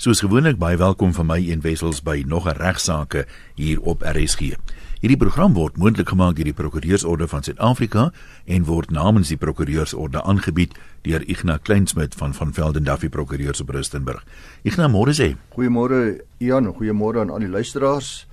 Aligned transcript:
Soos 0.00 0.22
gewoonlik 0.24 0.56
baie 0.56 0.78
welkom 0.80 1.10
van 1.12 1.26
my 1.28 1.36
een 1.44 1.60
wessels 1.60 1.98
by 2.00 2.22
nog 2.26 2.46
'n 2.48 2.56
regsaake 2.56 3.26
hier 3.54 3.80
op 3.80 4.00
RSG. 4.02 4.56
Hierdie 5.00 5.16
program 5.16 5.52
word 5.52 5.76
moontlik 5.76 6.08
gemaak 6.08 6.36
deur 6.36 6.44
die 6.44 6.52
Prokureursorde 6.56 7.28
van 7.28 7.42
Suid-Afrika 7.42 8.12
en 8.44 8.64
word 8.64 8.90
namens 8.90 9.28
die 9.28 9.36
Prokureursorde 9.36 10.22
aangebied 10.22 10.72
deur 11.02 11.28
Ignas 11.28 11.58
Kleinsmid 11.62 12.14
van 12.14 12.34
van 12.34 12.52
Velden 12.52 12.84
Duffy 12.84 13.08
Prokureurs 13.08 13.60
op 13.60 13.68
Rustenburg. 13.68 14.24
Ignas, 14.62 14.90
môre 14.90 15.12
sê. 15.12 15.36
Goeiemôre 15.52 16.22
Ian, 16.38 16.74
goeiemôre 16.74 17.20
aan 17.20 17.30
al 17.30 17.38
die 17.38 17.48
luisteraars. 17.48 18.26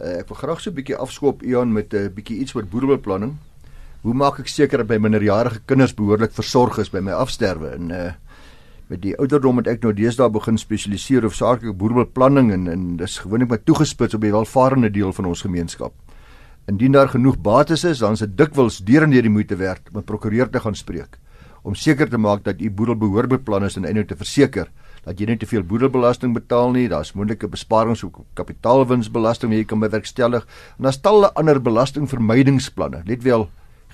Uh, 0.00 0.18
ek 0.18 0.28
wil 0.28 0.36
graag 0.36 0.60
so 0.60 0.70
'n 0.70 0.74
bietjie 0.74 0.96
afskop 0.96 1.42
Ian 1.42 1.72
met 1.72 1.92
'n 1.92 1.96
uh, 1.96 2.08
bietjie 2.08 2.38
iets 2.38 2.52
wat 2.52 2.70
boedelbeplanning. 2.70 3.36
Hoe 4.00 4.14
maak 4.14 4.38
ek 4.38 4.48
seker 4.48 4.78
dat 4.78 4.88
my 4.88 4.96
minderjarige 4.96 5.60
kinders 5.66 5.94
behoorlik 5.94 6.32
versorg 6.32 6.78
is 6.78 6.90
by 6.90 7.00
my 7.00 7.12
afsterwe 7.12 7.68
en 7.68 7.90
uh 7.90 8.12
met 8.90 9.02
die 9.04 9.14
ouderdom 9.22 9.60
het 9.62 9.68
ek 9.70 9.84
nou 9.86 9.92
deesdae 9.94 10.30
begin 10.34 10.58
spesialiseer 10.58 11.24
op 11.28 11.34
sakelike 11.36 11.76
boerbeplanning 11.78 12.50
en 12.52 12.66
en 12.68 12.96
dis 12.98 13.18
gewoonlik 13.22 13.48
maar 13.52 13.62
toegespits 13.62 14.18
op 14.18 14.26
die 14.26 14.32
welvarende 14.34 14.90
deel 14.90 15.12
van 15.14 15.30
ons 15.30 15.46
gemeenskap. 15.46 15.94
Indien 16.66 16.92
daar 16.92 17.08
genoeg 17.08 17.38
bates 17.38 17.84
is, 17.84 18.02
dan 18.02 18.18
is 18.18 18.24
dit 18.26 18.36
dikwels 18.36 18.80
deurende 18.84 19.22
die 19.22 19.30
moeite 19.30 19.56
werd 19.56 19.88
om 19.92 20.00
'n 20.00 20.04
prokureur 20.04 20.50
te 20.50 20.60
gaan 20.60 20.74
spreek 20.74 21.18
om 21.62 21.74
seker 21.76 22.08
te 22.08 22.18
maak 22.18 22.44
dat 22.44 22.60
u 22.60 22.70
boedel 22.70 22.96
behoort 22.96 23.28
beplan 23.28 23.64
is 23.64 23.76
en 23.76 23.84
eintlik 23.84 24.08
te 24.08 24.16
verseker 24.16 24.70
dat 25.04 25.20
jy 25.20 25.30
nie 25.30 25.38
te 25.40 25.48
veel 25.48 25.62
boedelbelasting 25.64 26.34
betaal 26.36 26.74
nie, 26.74 26.88
daar's 26.88 27.14
moontlike 27.16 27.48
besparings 27.48 28.02
op 28.04 28.20
kapitaalwinsbelasting 28.36 29.52
wat 29.52 29.62
jy 29.62 29.68
kan 29.68 29.80
bewerkstellig 29.80 30.44
en 30.76 30.88
daar's 30.88 31.00
talle 31.00 31.30
ander 31.40 31.60
belastingvermydingsplanne. 31.60 33.02
Let 33.08 33.24
wel 33.24 33.48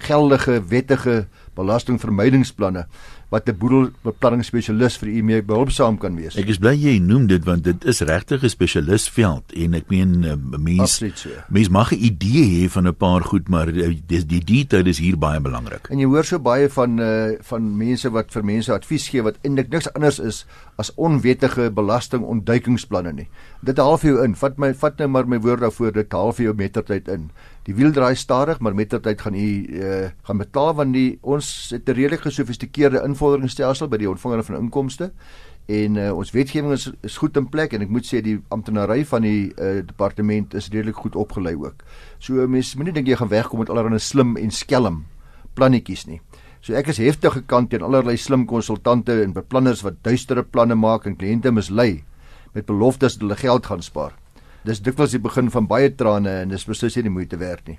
geldige 0.07 0.59
wettige 0.69 1.27
belastingvermydingsplanne 1.57 2.87
wat 3.29 3.49
'n 3.49 3.59
boedelbeplanningsspesialis 3.59 4.99
vir 4.99 5.09
u 5.09 5.23
mee 5.23 5.43
behulpsaam 5.43 5.99
kan 5.99 6.15
wees. 6.17 6.37
Ek 6.37 6.49
is 6.49 6.59
bly 6.59 6.75
jy 6.75 6.99
noem 6.99 7.27
dit 7.27 7.45
want 7.45 7.65
dit 7.65 7.85
is 7.85 8.01
regtig 8.01 8.43
'n 8.43 8.49
spesialistveld 8.49 9.53
en 9.53 9.75
ek 9.75 9.91
meen 9.91 10.25
eh, 10.25 10.37
mense 10.59 11.11
so. 11.15 11.31
mense 11.49 11.71
mag 11.71 11.93
'n 11.93 11.99
idee 11.99 12.45
hê 12.67 12.71
van 12.71 12.87
'n 12.87 12.95
paar 12.95 13.23
goed 13.23 13.49
maar 13.49 13.69
eh, 13.69 13.97
dis 14.07 14.27
die 14.27 14.45
detail 14.45 14.87
is 14.87 14.99
hier 14.99 15.19
baie 15.19 15.41
belangrik. 15.41 15.89
En 15.91 15.99
jy 15.99 16.07
hoor 16.07 16.25
so 16.25 16.39
baie 16.39 16.69
van 16.69 17.01
uh, 17.01 17.35
van 17.41 17.77
mense 17.77 18.11
wat 18.11 18.33
vir 18.33 18.45
mense 18.45 18.73
advies 18.73 19.09
gee 19.09 19.23
wat 19.23 19.39
eintlik 19.43 19.71
niks 19.71 19.93
anders 19.95 20.19
is 20.19 20.47
as 20.77 20.93
onwettige 20.95 21.71
belastingontduikingsplanne 21.71 23.13
nie. 23.13 23.29
Dit 23.65 23.79
haal 23.79 23.99
vir 23.99 24.11
jou 24.11 24.25
in. 24.25 24.35
Vat 24.35 24.59
my 24.59 24.75
vat 24.75 24.99
nou 24.99 25.09
maar 25.09 25.27
my 25.27 25.39
woord 25.41 25.61
daarvoor 25.61 25.93
dit 25.93 26.13
haal 26.13 26.33
vir 26.33 26.45
jou 26.45 26.55
mettertyd 26.55 27.09
in. 27.09 27.31
Die 27.67 27.75
wiel 27.75 27.91
draai 27.91 28.15
stadig, 28.15 28.61
maar 28.63 28.77
mettertyd 28.79 29.21
gaan 29.21 29.35
u 29.35 29.47
uh, 29.83 30.09
gaan 30.23 30.39
betaal 30.39 30.75
want 30.79 30.95
die 30.95 31.19
ons 31.23 31.73
het 31.75 31.89
'n 31.89 31.97
redelik 31.99 32.21
gesofistikeerde 32.21 33.03
invorderingsstelsel 33.17 33.91
by 33.91 33.99
die 34.05 34.11
ontvanger 34.11 34.47
van 34.47 34.61
inkomste 34.61 35.11
en 35.67 35.99
uh, 35.99 36.13
ons 36.15 36.31
wetgewing 36.31 36.71
is, 36.77 36.87
is 37.03 37.17
goed 37.19 37.35
in 37.41 37.49
plek 37.51 37.73
en 37.75 37.83
ek 37.83 37.91
moet 37.91 38.07
sê 38.07 38.21
die 38.23 38.37
amptenary 38.55 39.03
van 39.11 39.25
die 39.27 39.49
uh, 39.59 39.81
departement 39.87 40.55
is 40.55 40.69
redelik 40.71 41.01
goed 41.03 41.19
opgelei 41.19 41.57
ook. 41.59 41.83
So 42.23 42.47
mense 42.51 42.79
moenie 42.79 42.95
dink 42.95 43.11
jy 43.11 43.19
gaan 43.19 43.33
wegkom 43.33 43.65
met 43.65 43.73
allerlei 43.73 43.99
slim 43.99 44.37
en 44.39 44.55
skelm 44.55 45.03
plannetjies 45.59 46.07
nie. 46.07 46.21
So 46.63 46.77
ek 46.79 46.93
is 46.93 47.03
heftig 47.03 47.41
gekant 47.41 47.73
teen 47.73 47.83
allerlei 47.87 48.15
slim 48.21 48.47
konsultante 48.47 49.19
en 49.25 49.35
beplanners 49.35 49.83
wat 49.87 49.99
duistere 50.07 50.47
planne 50.47 50.79
maak 50.79 51.07
en 51.07 51.19
kliënte 51.19 51.51
mislei 51.55 52.05
met 52.55 52.67
beloftes 52.67 53.19
dat 53.19 53.27
hulle 53.27 53.41
geld 53.41 53.67
gaan 53.67 53.83
spaar. 53.83 54.15
Dis 54.67 54.83
dikwels 54.83 55.15
die 55.15 55.23
begin 55.23 55.51
van 55.51 55.67
baie 55.71 55.91
trane 55.95 56.43
en 56.43 56.55
dis 56.55 56.67
presies 56.67 56.97
nie 56.97 57.07
die 57.07 57.15
moeite 57.15 57.39
werd 57.43 57.67
nie. 57.71 57.79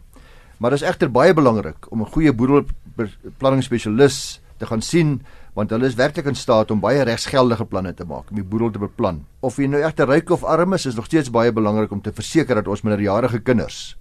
Maar 0.59 0.73
dit 0.73 0.81
is 0.81 0.89
egter 0.89 1.11
baie 1.11 1.33
belangrik 1.35 1.91
om 1.91 2.01
'n 2.01 2.11
goeie 2.11 2.33
boedelbeplanningsspesialis 2.33 4.39
te 4.57 4.69
gaan 4.69 4.81
sien 4.81 5.21
want 5.57 5.71
hulle 5.73 5.87
is 5.89 5.97
werklik 5.97 6.27
in 6.29 6.35
staat 6.37 6.71
om 6.71 6.81
baie 6.81 7.01
regsgeldige 7.07 7.65
planne 7.65 7.93
te 7.97 8.05
maak 8.05 8.29
om 8.29 8.37
die 8.37 8.45
boedel 8.45 8.69
te 8.71 8.81
beplan. 8.81 9.23
Of 9.41 9.57
jy 9.57 9.69
nou 9.71 9.81
egter 9.81 10.09
ryk 10.09 10.29
of 10.29 10.43
arm 10.45 10.73
is, 10.77 10.85
is 10.85 10.95
nog 10.95 11.07
steeds 11.09 11.31
baie 11.33 11.51
belangrik 11.51 11.91
om 11.91 12.01
te 12.01 12.13
verseker 12.13 12.61
dat 12.61 12.67
ons 12.67 12.83
minderjarige 12.85 13.41
kinders 13.41 13.95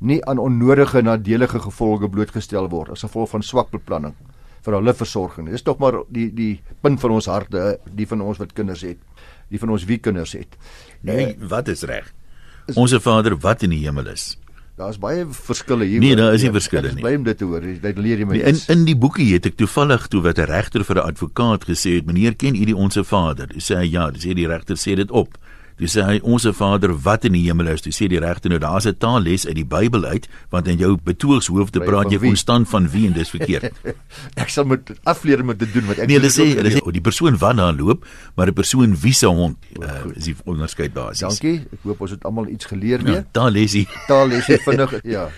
nie 0.00 0.20
aan 0.24 0.38
onnodige 0.40 1.02
nadelige 1.04 1.60
gevolge 1.60 2.08
blootgestel 2.08 2.68
word 2.72 2.94
as 2.94 3.04
gevolg 3.04 3.32
van 3.34 3.44
swak 3.44 3.72
beplanning 3.72 4.16
vir 4.64 4.76
hulle 4.76 4.92
versorging. 4.96 5.48
Dis 5.48 5.64
tog 5.64 5.80
maar 5.80 6.02
die 6.12 6.28
die 6.36 6.52
punt 6.84 7.00
van 7.00 7.16
ons 7.16 7.28
harte, 7.32 7.78
die 7.96 8.06
van 8.08 8.20
ons 8.24 8.40
wat 8.40 8.52
kinders 8.56 8.84
het, 8.84 9.00
die 9.48 9.60
van 9.60 9.72
ons 9.72 9.86
wie 9.88 9.98
kinders 9.98 10.34
het. 10.36 10.56
Nee, 11.00 11.34
wat 11.48 11.68
is 11.72 11.84
reg? 11.88 12.10
Onse 12.76 13.00
Vader 13.00 13.36
wat 13.40 13.64
in 13.66 13.72
die 13.74 13.82
hemel 13.86 14.12
is. 14.12 14.34
Daar's 14.80 14.96
baie 15.00 15.26
verskille 15.28 15.84
hier. 15.84 16.00
Nee, 16.00 16.16
daar 16.16 16.32
is 16.32 16.44
nie 16.46 16.52
verskille 16.54 16.94
nie. 16.94 17.02
Bly 17.04 17.18
om 17.18 17.24
dit 17.26 17.36
te 17.36 17.44
hoor. 17.48 17.64
Dit 17.82 17.98
leer 18.00 18.22
jy 18.22 18.28
my. 18.28 18.38
Nee, 18.38 18.52
in 18.54 18.60
in 18.72 18.86
die 18.88 18.96
boekie 18.96 19.26
het 19.34 19.48
ek 19.50 19.58
toevallig 19.60 20.06
toe 20.12 20.22
wat 20.24 20.40
'n 20.40 20.48
regter 20.48 20.84
vir 20.88 20.96
'n 20.96 21.08
advokaat 21.12 21.68
gesê 21.68 21.96
het, 21.98 22.06
"Meneer, 22.06 22.34
ken 22.34 22.56
u 22.56 22.64
die 22.64 22.76
Onse 22.76 23.04
Vader?" 23.04 23.48
Hy 23.52 23.60
sê 23.60 23.84
ja, 23.84 24.10
dis 24.10 24.24
hier 24.24 24.34
die 24.34 24.48
regter 24.48 24.76
sê 24.76 24.96
dit 24.96 25.10
op. 25.10 25.36
Dis 25.80 25.94
sê 25.96 26.02
hy 26.04 26.18
onsse 26.28 26.52
Vader 26.52 26.92
wat 27.06 27.24
in 27.24 27.32
die 27.32 27.46
hemel 27.46 27.70
is. 27.72 27.80
Dis 27.80 27.96
sê 27.96 28.08
die 28.12 28.20
regte 28.20 28.50
nou 28.52 28.58
daar's 28.60 28.86
'n 28.86 28.98
taalles 29.00 29.46
uit 29.46 29.56
die 29.56 29.64
Bybel 29.64 30.04
uit 30.04 30.28
want 30.50 30.68
in 30.68 30.76
jou 30.76 30.96
betoogshoofde 30.96 31.80
praat 31.80 32.12
jy 32.12 32.18
konstant 32.18 32.68
van 32.68 32.88
wie 32.92 33.06
en 33.06 33.12
dis 33.12 33.30
verkeerd. 33.30 33.72
ek 34.42 34.48
sal 34.48 34.64
met 34.64 34.92
afleer 35.04 35.44
met 35.44 35.58
dit 35.58 35.72
doen 35.72 35.86
wat 35.86 35.98
ek 35.98 36.08
Nee, 36.08 36.20
dis 36.20 36.36
sê 36.36 36.52
dis 36.62 36.76
die 36.84 37.00
persoon 37.00 37.38
wat 37.38 37.56
daar 37.56 37.72
loop, 37.72 38.04
maar 38.36 38.48
'n 38.48 38.54
persoon 38.54 38.96
wie 39.00 39.12
se 39.12 39.26
hond 39.26 39.56
uh, 39.80 40.04
is 40.14 40.24
die 40.24 40.36
onderskeid 40.44 40.92
basies. 40.92 41.40
Dankie. 41.40 41.64
Ek 41.72 41.80
hoop 41.82 42.00
ons 42.00 42.10
het 42.10 42.24
almal 42.24 42.48
iets 42.48 42.64
geleer 42.64 43.02
weer. 43.02 43.24
Ja, 43.24 43.24
taallesie. 43.32 43.88
Taallesie 44.10 44.58
vinnig. 44.68 45.00
Ja. 45.04 45.30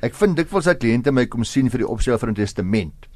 Ek 0.00 0.14
vind 0.14 0.36
dikwels 0.36 0.64
dat 0.64 0.78
kliënte 0.78 1.12
my 1.12 1.26
kom 1.26 1.44
sien 1.44 1.70
vir 1.70 1.78
die 1.78 1.88
opstel 1.88 2.18
van 2.18 2.28
'n 2.28 2.34
testament. 2.34 3.08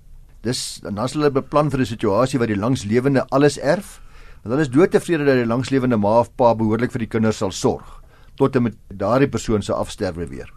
Dis 0.43 0.81
dan 0.83 0.99
as 0.99 1.13
hulle 1.13 1.31
beplan 1.31 1.71
vir 1.71 1.81
'n 1.81 1.87
situasie 1.87 2.39
waar 2.39 2.49
die 2.49 2.57
langslewende 2.57 3.27
alles 3.29 3.59
erf 3.59 4.01
want 4.43 4.55
hulle 4.55 4.67
is 4.67 4.73
doodtevrede 4.75 5.25
dat 5.25 5.39
die 5.39 5.47
langslewende 5.47 5.97
ma 5.97 6.19
of 6.21 6.33
pa 6.35 6.55
behoorlik 6.55 6.91
vir 6.91 7.05
die 7.05 7.13
kinders 7.15 7.39
sal 7.39 7.53
sorg 7.55 8.01
tot 8.41 8.57
en 8.57 8.63
met 8.63 8.77
daardie 8.89 9.29
persoon 9.29 9.63
se 9.63 9.75
afsterwe 9.77 10.27
weer. 10.27 10.49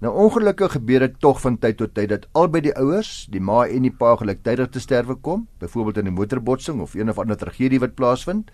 Nou 0.00 0.12
ongelukkig 0.14 0.76
gebeur 0.76 1.00
dit 1.06 1.14
tog 1.20 1.40
van 1.40 1.56
tyd 1.58 1.78
tot 1.80 1.94
tyd 1.96 2.10
dat 2.12 2.26
albei 2.36 2.60
die 2.66 2.74
ouers, 2.76 3.26
die 3.32 3.40
ma 3.40 3.64
en 3.66 3.86
die 3.86 3.92
pa 3.92 4.14
gelyktydig 4.20 4.68
te 4.72 4.80
sterwe 4.80 5.16
kom, 5.16 5.46
byvoorbeeld 5.60 5.98
in 5.98 6.08
'n 6.08 6.14
motorbotsing 6.14 6.80
of 6.80 6.94
een 6.94 7.10
of 7.10 7.18
ander 7.18 7.36
tragedie 7.36 7.80
wat 7.80 7.94
plaasvind. 7.94 8.50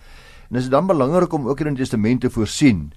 En 0.49 0.57
dit 0.57 0.63
is 0.63 0.69
dan 0.69 0.87
belangrik 0.87 1.33
om 1.33 1.49
ook 1.49 1.61
in 1.61 1.73
'n 1.73 1.77
testament 1.77 2.21
te 2.21 2.31
voorsien 2.31 2.93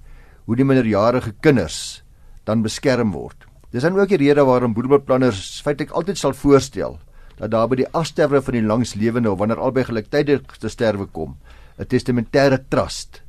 hoe 0.46 0.56
die 0.56 0.66
minderjarige 0.66 1.34
kinders 1.42 2.04
dan 2.44 2.62
beskerm 2.62 3.12
word. 3.12 3.46
Dis 3.72 3.82
dan 3.82 4.00
ook 4.00 4.08
die 4.08 4.18
rede 4.18 4.44
waarom 4.46 4.74
boedelbeplanners 4.74 5.62
feitelik 5.62 5.92
altyd 5.92 6.18
sal 6.18 6.34
voorstel 6.34 7.00
dat 7.38 7.52
daar 7.52 7.68
by 7.68 7.76
die 7.76 7.90
afsterwe 7.92 8.42
van 8.42 8.54
die 8.54 8.64
langslewende 8.64 9.32
of 9.32 9.40
wanneer 9.40 9.60
albei 9.60 9.84
gelyktydig 9.84 10.58
te 10.58 10.70
sterwe 10.70 11.06
kom, 11.06 11.36
'n 11.78 11.86
testamentêre 11.86 12.60
trust 12.70 13.22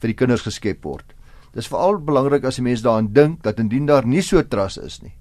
vir 0.00 0.08
die 0.08 0.16
kinders 0.16 0.42
geskep 0.42 0.84
word. 0.84 1.14
Dis 1.52 1.68
veral 1.68 1.98
belangrik 1.98 2.44
as 2.44 2.56
die 2.56 2.62
mens 2.62 2.82
daaraan 2.82 3.12
dink 3.12 3.42
dat 3.42 3.58
indien 3.58 3.86
daar 3.86 4.06
nie 4.06 4.22
so 4.22 4.38
'n 4.38 4.48
trust 4.48 4.78
is 4.78 5.02
nie, 5.02 5.12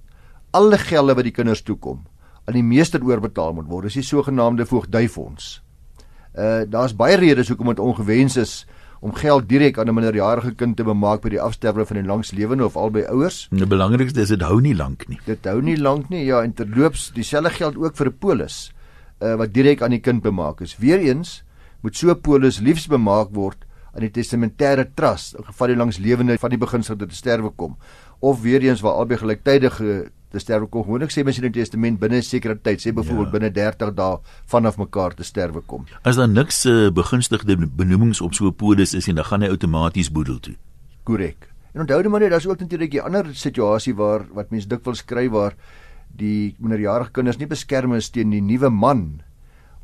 alle 0.52 0.78
gelde 0.78 1.16
wat 1.16 1.24
die 1.24 1.36
kinders 1.36 1.62
toekom, 1.62 2.06
aan 2.46 2.54
die 2.54 2.64
meester 2.64 3.04
oorbetaal 3.04 3.54
moet 3.54 3.68
word. 3.68 3.84
Dis 3.84 3.94
die 3.94 4.04
sogenaamde 4.04 4.66
voogdyfonds. 4.66 5.62
Uh 6.38 6.66
daar's 6.70 6.96
baie 6.96 7.18
redes 7.18 7.50
hoekom 7.50 7.68
dit 7.68 7.80
ongewens 7.80 8.38
is 8.38 8.66
om 9.02 9.14
geld 9.14 9.48
direk 9.50 9.78
aan 9.78 9.88
'n 9.90 9.94
minderjarige 9.94 10.56
kind 10.56 10.78
te 10.78 10.84
bemaak 10.84 11.22
by 11.22 11.30
die 11.30 11.42
afsterwe 11.42 11.86
van 11.86 11.98
'n 11.98 12.06
langslewende 12.06 12.66
of 12.66 12.76
albei 12.76 13.06
ouers. 13.06 13.48
Die 13.52 13.66
belangrikste 13.66 14.22
is 14.22 14.30
dit 14.30 14.42
hou 14.42 14.62
nie 14.62 14.76
lank 14.76 15.08
nie. 15.08 15.20
Dit 15.26 15.46
hou 15.46 15.62
nie 15.62 15.78
lank 15.78 16.10
nie. 16.10 16.26
Ja, 16.26 16.44
en 16.44 16.54
terloops, 16.54 17.12
dieselfde 17.14 17.50
geld 17.50 17.78
ook 17.78 17.96
vir 17.96 18.08
'n 18.08 18.18
polis 18.18 18.72
uh 19.22 19.36
wat 19.36 19.54
direk 19.54 19.82
aan 19.82 19.92
die 19.92 20.00
kind 20.00 20.22
bemaak 20.22 20.62
is. 20.62 20.78
Weereens 20.78 21.44
moet 21.82 21.96
so 21.96 22.16
polis 22.16 22.60
liefs 22.60 22.88
bemaak 22.88 23.34
word 23.36 23.66
aan 23.94 24.06
die 24.06 24.14
testamentêre 24.14 24.86
trust 24.96 25.36
in 25.36 25.46
geval 25.48 25.68
die 25.74 25.80
langslewende 25.80 26.38
van 26.38 26.54
die 26.54 26.62
beginsel 26.62 26.98
dat 26.98 27.10
te 27.10 27.16
sterwe 27.16 27.50
kom. 27.50 27.78
Of 28.20 28.42
weer 28.42 28.62
eens 28.62 28.82
waar 28.82 29.00
albei 29.02 29.18
gelyktydig 29.18 29.80
te 30.30 30.40
sterwe 30.40 30.68
kom. 30.70 30.86
Gewoonlik 30.86 31.14
sê 31.14 31.24
mens 31.26 31.40
in 31.42 31.48
die 31.50 31.58
testament 31.58 32.00
binne 32.00 32.22
'n 32.22 32.24
sekere 32.24 32.56
tyd 32.56 32.80
sê 32.82 32.94
byvoorbeeld 32.94 33.32
ja. 33.32 33.32
binne 33.32 33.52
30 33.52 33.94
dae 33.96 34.20
vanaf 34.46 34.78
mekaar 34.78 35.14
te 35.14 35.24
sterwe 35.24 35.62
kom. 35.62 35.86
As 36.04 36.16
daar 36.16 36.30
niks 36.30 36.66
uh, 36.66 36.90
begunstigde 36.90 37.58
benoemings 37.58 38.22
op 38.22 38.34
so 38.34 38.46
'n 38.46 38.54
polis 38.54 38.94
is 38.94 39.08
en 39.08 39.16
dan 39.16 39.26
gaan 39.26 39.42
hy 39.42 39.50
outomaties 39.50 40.12
boedel 40.12 40.40
toe. 40.40 40.56
Korrek 41.04 41.50
en 41.74 41.82
onthou 41.82 42.02
net 42.02 42.12
maar 42.12 42.20
net 42.20 42.32
daar's 42.32 42.48
ook 42.48 42.60
natuurlik 42.60 42.94
'n 42.94 43.06
ander 43.06 43.36
situasie 43.36 43.96
waar 43.96 44.26
wat 44.34 44.52
mense 44.52 44.68
dikwels 44.68 45.06
kry 45.06 45.30
waar 45.30 45.56
die 46.08 46.56
minderjarige 46.60 47.12
kinders 47.12 47.38
nie 47.38 47.48
beskerm 47.48 47.94
is 47.94 48.10
teen 48.10 48.30
die 48.30 48.42
nuwe 48.42 48.70
man 48.70 49.22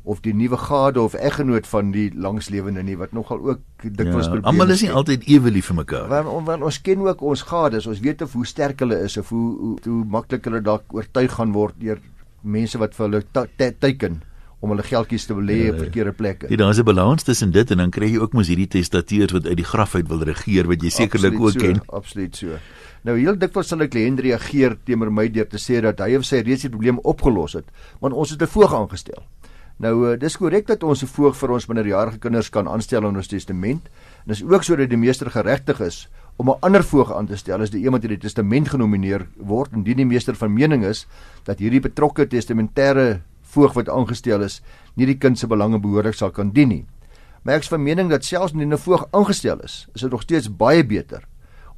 of 0.06 0.20
die 0.22 0.34
nuwe 0.34 0.56
gade 0.56 1.00
of 1.02 1.14
eggenoot 1.18 1.66
van 1.66 1.90
die 1.90 2.06
langslewende 2.14 2.82
nie 2.86 2.94
wat 2.98 3.14
nogal 3.16 3.40
ook 3.42 3.62
dikwels 3.82 4.28
ja, 4.30 4.38
almal 4.46 4.70
is 4.70 4.84
nie 4.86 4.92
altyd 4.94 5.26
ewe 5.26 5.50
lief 5.50 5.66
vir 5.72 5.80
mekaar. 5.80 6.06
Want, 6.12 6.46
want, 6.46 6.62
ons 6.62 6.78
ken 6.86 7.02
ook 7.02 7.24
ons 7.26 7.42
gades, 7.48 7.88
ons 7.90 8.02
weet 8.04 8.22
of 8.22 8.36
hoe 8.38 8.46
sterk 8.46 8.84
hulle 8.84 9.00
is 9.02 9.18
of 9.18 9.34
hoe 9.34 9.48
hoe, 9.58 9.74
hoe 9.88 10.04
maklik 10.14 10.46
hulle 10.46 10.62
dalk 10.62 10.94
oortuig 10.94 11.34
gaan 11.34 11.52
word 11.56 11.74
deur 11.82 11.98
mense 12.46 12.78
wat 12.78 12.94
vir 12.94 13.08
hulle 13.08 13.74
teiken 13.82 14.22
om 14.64 14.72
hulle 14.72 14.86
geldjies 14.86 15.26
te 15.28 15.34
belê 15.36 15.58
op 15.68 15.76
ja, 15.76 15.82
verkeerde 15.84 16.12
plekke. 16.16 16.48
Ja, 16.50 16.56
daar's 16.56 16.78
'n 16.78 16.84
balans 16.84 17.22
tussen 17.22 17.50
dit 17.52 17.70
en 17.70 17.76
dan 17.76 17.90
kry 17.90 18.08
jy 18.12 18.18
ook 18.18 18.32
mos 18.32 18.48
hierdie 18.48 18.68
testateurs 18.68 19.32
wat 19.32 19.46
uit 19.46 19.56
die 19.56 19.70
graf 19.72 19.94
uit 19.94 20.08
wil 20.08 20.22
regeer 20.22 20.66
wat 20.66 20.82
jy 20.82 20.90
sekerlik 20.90 21.40
ook 21.40 21.52
so, 21.52 21.58
ken. 21.58 21.82
Absoluut 21.86 22.36
so. 22.36 22.58
Nou 23.02 23.18
heel 23.18 23.36
dikwels 23.38 23.68
sal 23.68 23.82
'n 23.82 23.88
kliënt 23.88 24.20
reageer 24.20 24.76
teenoor 24.84 25.12
my 25.12 25.28
deur 25.28 25.46
te 25.46 25.58
sê 25.58 25.80
dat 25.80 25.98
hy 25.98 26.16
of 26.16 26.24
sy 26.24 26.40
reeds 26.40 26.62
die 26.62 26.70
probleem 26.70 26.98
opgelos 26.98 27.52
het, 27.52 27.66
want 28.00 28.14
ons 28.14 28.30
het 28.30 28.42
'n 28.42 28.46
voog 28.46 28.74
aangestel. 28.74 29.22
Nou 29.76 29.92
uh, 30.08 30.14
dis 30.16 30.36
korrek 30.40 30.66
dat 30.66 30.82
ons 30.82 31.02
'n 31.02 31.06
voog 31.06 31.36
vir 31.36 31.50
ons 31.50 31.66
minderjarige 31.68 32.18
kinders 32.18 32.48
kan 32.50 32.68
aanstel 32.68 33.04
in 33.08 33.16
ons 33.16 33.28
testament. 33.28 33.82
En 34.24 34.32
dis 34.32 34.42
ook 34.42 34.62
sodat 34.62 34.88
die 34.88 34.96
meester 34.96 35.30
geregtig 35.30 35.80
is 35.80 36.08
om 36.36 36.48
'n 36.50 36.60
ander 36.60 36.84
voog 36.84 37.12
aan 37.12 37.26
te 37.26 37.36
stel 37.36 37.60
as 37.60 37.70
die 37.70 37.84
iemand 37.84 38.04
in 38.04 38.10
die 38.10 38.18
testament 38.18 38.68
genomineer 38.68 39.26
word 39.36 39.72
indien 39.72 39.96
die 39.96 40.06
meester 40.06 40.34
van 40.34 40.52
mening 40.52 40.84
is 40.84 41.06
dat 41.44 41.58
hierdie 41.58 41.80
betrokke 41.80 42.26
testamentêre 42.26 43.20
voog 43.42 43.72
wat 43.74 43.88
aangestel 43.88 44.42
is 44.42 44.62
nie 44.94 45.06
die 45.06 45.18
kind 45.18 45.38
se 45.38 45.46
belange 45.46 45.78
behoorlik 45.78 46.14
sal 46.14 46.30
kan 46.30 46.50
dien 46.50 46.68
nie. 46.68 46.86
Maar 47.42 47.54
ek 47.54 47.62
is 47.62 47.68
van 47.68 47.82
mening 47.82 48.10
dat 48.10 48.24
selfs 48.24 48.52
indien 48.52 48.72
'n 48.72 48.78
voog 48.78 49.08
aangestel 49.12 49.60
is, 49.60 49.88
is 49.94 50.00
dit 50.00 50.10
nog 50.10 50.22
steeds 50.22 50.56
baie 50.56 50.84
beter 50.84 51.22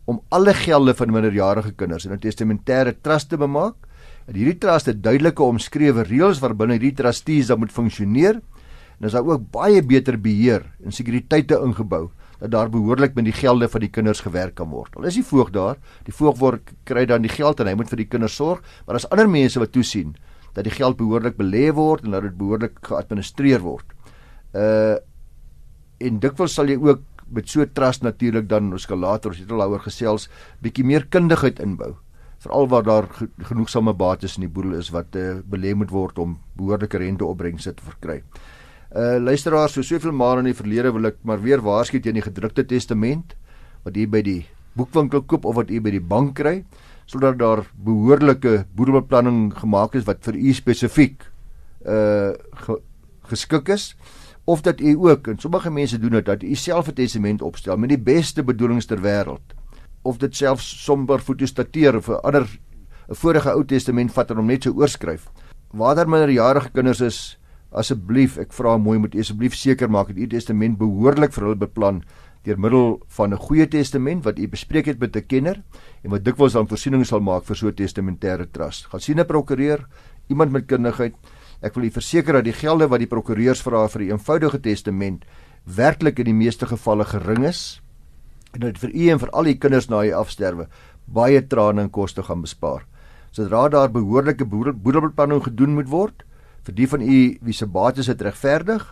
om 0.04 0.22
alle 0.28 0.54
gelde 0.54 0.94
van 0.94 1.12
minderjarige 1.12 1.72
kinders 1.72 2.04
in 2.04 2.12
'n 2.12 2.18
testamentêre 2.18 2.94
trust 3.00 3.28
te 3.28 3.36
bemaak. 3.36 3.74
Hierdie 4.28 4.58
trust 4.60 4.90
het 4.90 4.98
duidelike 5.00 5.40
omskrewe 5.40 6.02
reëls 6.04 6.42
waarbinne 6.42 6.76
hierdie 6.76 6.96
trustees 6.98 7.48
dan 7.48 7.62
moet 7.62 7.72
funksioneer. 7.72 8.42
En 8.98 9.06
is 9.08 9.14
daar 9.14 9.24
ook 9.24 9.46
baie 9.54 9.80
beter 9.80 10.18
beheer 10.20 10.66
en 10.84 10.92
sekuriteite 10.92 11.56
ingebou 11.64 12.08
dat 12.38 12.50
daar 12.52 12.68
behoorlik 12.70 13.14
met 13.16 13.24
die 13.26 13.34
gelde 13.34 13.68
van 13.70 13.82
die 13.82 13.90
kinders 13.90 14.20
gewerk 14.22 14.54
kan 14.58 14.68
word. 14.70 14.94
Al 14.96 15.08
is 15.08 15.16
die 15.18 15.24
voog 15.26 15.50
daar, 15.54 15.78
die 16.06 16.14
voog 16.14 16.36
word 16.38 16.72
kry 16.86 17.06
dan 17.08 17.24
die 17.24 17.32
geld 17.32 17.60
en 17.60 17.70
hy 17.70 17.74
moet 17.78 17.90
vir 17.90 18.02
die 18.04 18.10
kinders 18.10 18.36
sorg, 18.38 18.60
maar 18.86 18.98
as 18.98 19.08
ander 19.10 19.30
mense 19.30 19.58
wat 19.58 19.72
toesien 19.74 20.12
dat 20.54 20.66
die 20.66 20.74
geld 20.74 20.98
behoorlik 20.98 21.38
belê 21.38 21.68
word 21.74 22.04
en 22.04 22.14
dat 22.14 22.28
dit 22.28 22.36
behoorlik 22.38 22.78
geadministreer 22.86 23.64
word. 23.64 23.86
Uh 24.54 24.98
en 25.98 26.20
dikwels 26.22 26.52
sal 26.54 26.68
jy 26.70 26.76
ook 26.78 27.00
met 27.34 27.48
so 27.50 27.64
trust 27.74 28.04
natuurlik 28.06 28.44
dan 28.46 28.68
ons 28.70 28.84
skal 28.86 29.00
later 29.02 29.32
ons 29.32 29.40
het 29.42 29.50
al 29.50 29.64
daaroor 29.64 29.82
gesels 29.82 30.28
bietjie 30.62 30.84
meer 30.86 31.08
kundigheid 31.10 31.58
inbou 31.58 31.96
veral 32.48 32.68
waar 32.68 32.84
daar 32.84 33.08
genoegsame 33.44 33.92
bates 33.94 34.36
in 34.38 34.46
die 34.46 34.52
boedel 34.52 34.78
is 34.78 34.90
wat 34.90 35.16
uh, 35.16 35.40
belê 35.44 35.74
moet 35.76 35.90
word 35.92 36.18
om 36.18 36.38
behoorlike 36.56 36.98
renteopbrengste 36.98 37.74
te 37.76 37.84
verkry. 37.84 38.22
Uh 38.88 39.18
luisteraars, 39.20 39.74
so 39.76 39.82
soveel 39.82 40.12
maar 40.16 40.40
in 40.40 40.48
die 40.48 40.56
verlede 40.56 40.92
wil 40.92 41.10
ek 41.10 41.18
maar 41.22 41.42
weer 41.42 41.60
waarsku 41.60 42.00
teen 42.00 42.16
die 42.16 42.24
gedrukte 42.24 42.64
testament 42.64 43.34
wat 43.84 43.96
jy 43.96 44.06
by 44.08 44.22
die 44.24 44.46
boekwinkel 44.78 45.26
koop 45.28 45.44
of 45.44 45.58
wat 45.58 45.68
jy 45.68 45.82
by 45.84 45.92
die 45.92 46.00
bank 46.00 46.38
kry 46.38 46.62
sodat 47.08 47.36
daar 47.40 47.66
behoorlike 47.84 48.64
boedelbeplanning 48.76 49.52
gemaak 49.58 49.98
is 49.98 50.06
wat 50.08 50.24
vir 50.24 50.40
u 50.40 50.54
spesifiek 50.56 51.28
uh 51.84 52.32
ge, 52.64 52.80
geskik 53.28 53.68
is 53.76 53.92
of 54.48 54.64
dat 54.64 54.80
u 54.80 54.96
ook 55.10 55.28
en 55.28 55.38
sommige 55.38 55.70
mense 55.70 56.00
doen 56.00 56.16
dit 56.16 56.24
dat 56.24 56.42
u 56.42 56.54
self 56.56 56.88
'n 56.88 56.96
testament 56.96 57.42
opstel 57.42 57.76
met 57.76 57.92
die 57.92 58.00
beste 58.00 58.42
bedoelings 58.42 58.88
ter 58.88 59.04
wêreld 59.04 59.57
of 60.08 60.18
dit 60.18 60.34
self 60.36 60.62
somber 60.64 61.20
fotostateer 61.20 61.96
of 61.96 62.08
'n 62.08 62.20
ander 62.24 62.46
'n 63.08 63.14
vorige 63.14 63.50
Ou 63.52 63.64
Testament 63.64 64.12
vat 64.12 64.30
en 64.30 64.36
hom 64.36 64.46
net 64.46 64.62
so 64.62 64.72
oorskryf. 64.72 65.28
Waar 65.72 65.94
daar 65.94 66.08
minderjarige 66.08 66.70
kinders 66.70 67.00
is, 67.00 67.38
asseblief, 67.72 68.38
ek 68.38 68.52
vra 68.52 68.78
mooi 68.78 68.98
moet 68.98 69.14
asseblief 69.14 69.54
seker 69.54 69.90
maak 69.90 70.08
dat 70.08 70.16
u 70.16 70.26
testament 70.26 70.78
behoorlik 70.78 71.32
vir 71.32 71.44
hulle 71.44 71.56
beplan 71.56 72.02
deur 72.44 72.58
middel 72.58 73.00
van 73.08 73.32
'n 73.32 73.36
goeie 73.36 73.66
testament 73.66 74.24
wat 74.24 74.38
u 74.38 74.48
bespreek 74.48 74.86
het 74.86 75.00
met 75.00 75.16
'n 75.16 75.26
kenner 75.26 75.62
en 76.04 76.10
wat 76.10 76.24
dikwels 76.24 76.52
dan 76.52 76.68
voorsiening 76.68 77.04
sal 77.04 77.20
maak 77.20 77.44
vir 77.44 77.56
so 77.56 77.68
'n 77.68 77.74
testamentêre 77.74 78.46
trust. 78.52 78.86
Gaan 78.86 79.00
sien 79.00 79.20
'n 79.20 79.26
prokureur, 79.26 79.86
iemand 80.28 80.52
met 80.52 80.66
kundigheid 80.66 81.14
Ek 81.58 81.74
wil 81.74 81.88
u 81.88 81.90
verseker 81.90 82.38
dat 82.38 82.46
die 82.46 82.54
gelde 82.54 82.86
wat 82.86 83.02
die 83.02 83.10
prokureurs 83.10 83.60
vra 83.66 83.88
vir 83.90 84.02
'n 84.02 84.10
eenvoudige 84.14 84.60
testament 84.62 85.24
werklik 85.64 86.18
in 86.18 86.30
die 86.30 86.40
meeste 86.44 86.66
gevalle 86.66 87.04
gering 87.04 87.44
is 87.44 87.80
en 88.54 88.60
dit 88.60 88.78
vir 88.78 88.94
u 88.94 89.08
en 89.12 89.18
vir 89.18 89.30
al 89.30 89.50
die 89.50 89.58
kinders 89.58 89.88
na 89.88 90.04
u 90.04 90.12
afsterwe 90.12 90.68
baie 91.08 91.40
trane 91.48 91.86
en 91.86 91.90
koste 91.90 92.22
gaan 92.22 92.42
bespaar. 92.44 92.84
Sodra 93.32 93.68
daar 93.68 93.90
behoorlike 93.92 94.44
boedelbeplanning 94.44 95.42
gedoen 95.44 95.76
moet 95.76 95.88
word 95.88 96.24
vir 96.68 96.76
die 96.76 96.88
van 96.88 97.00
u 97.00 97.18
wie 97.40 97.54
se 97.56 97.66
bates 97.66 98.10
dit 98.10 98.22
regverdig, 98.22 98.82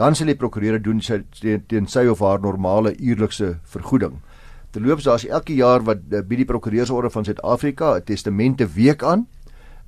dan 0.00 0.14
sal 0.14 0.30
die 0.30 0.38
prokureur 0.38 0.78
doen 0.80 1.00
sy 1.04 1.20
teen 1.68 1.88
sy 1.90 2.06
of 2.08 2.22
haar 2.24 2.40
normale 2.40 2.94
uurlikse 2.96 3.58
vergoeding. 3.68 4.20
Terloops, 4.72 5.04
daar's 5.04 5.26
elke 5.26 5.56
jaar 5.56 5.82
wat 5.84 6.00
uh, 6.12 6.22
by 6.22 6.38
die 6.40 6.46
prokureursorde 6.48 7.10
van 7.10 7.24
Suid-Afrika 7.24 7.96
'n 7.96 8.04
testamente 8.04 8.66
week 8.66 9.02
aan 9.02 9.26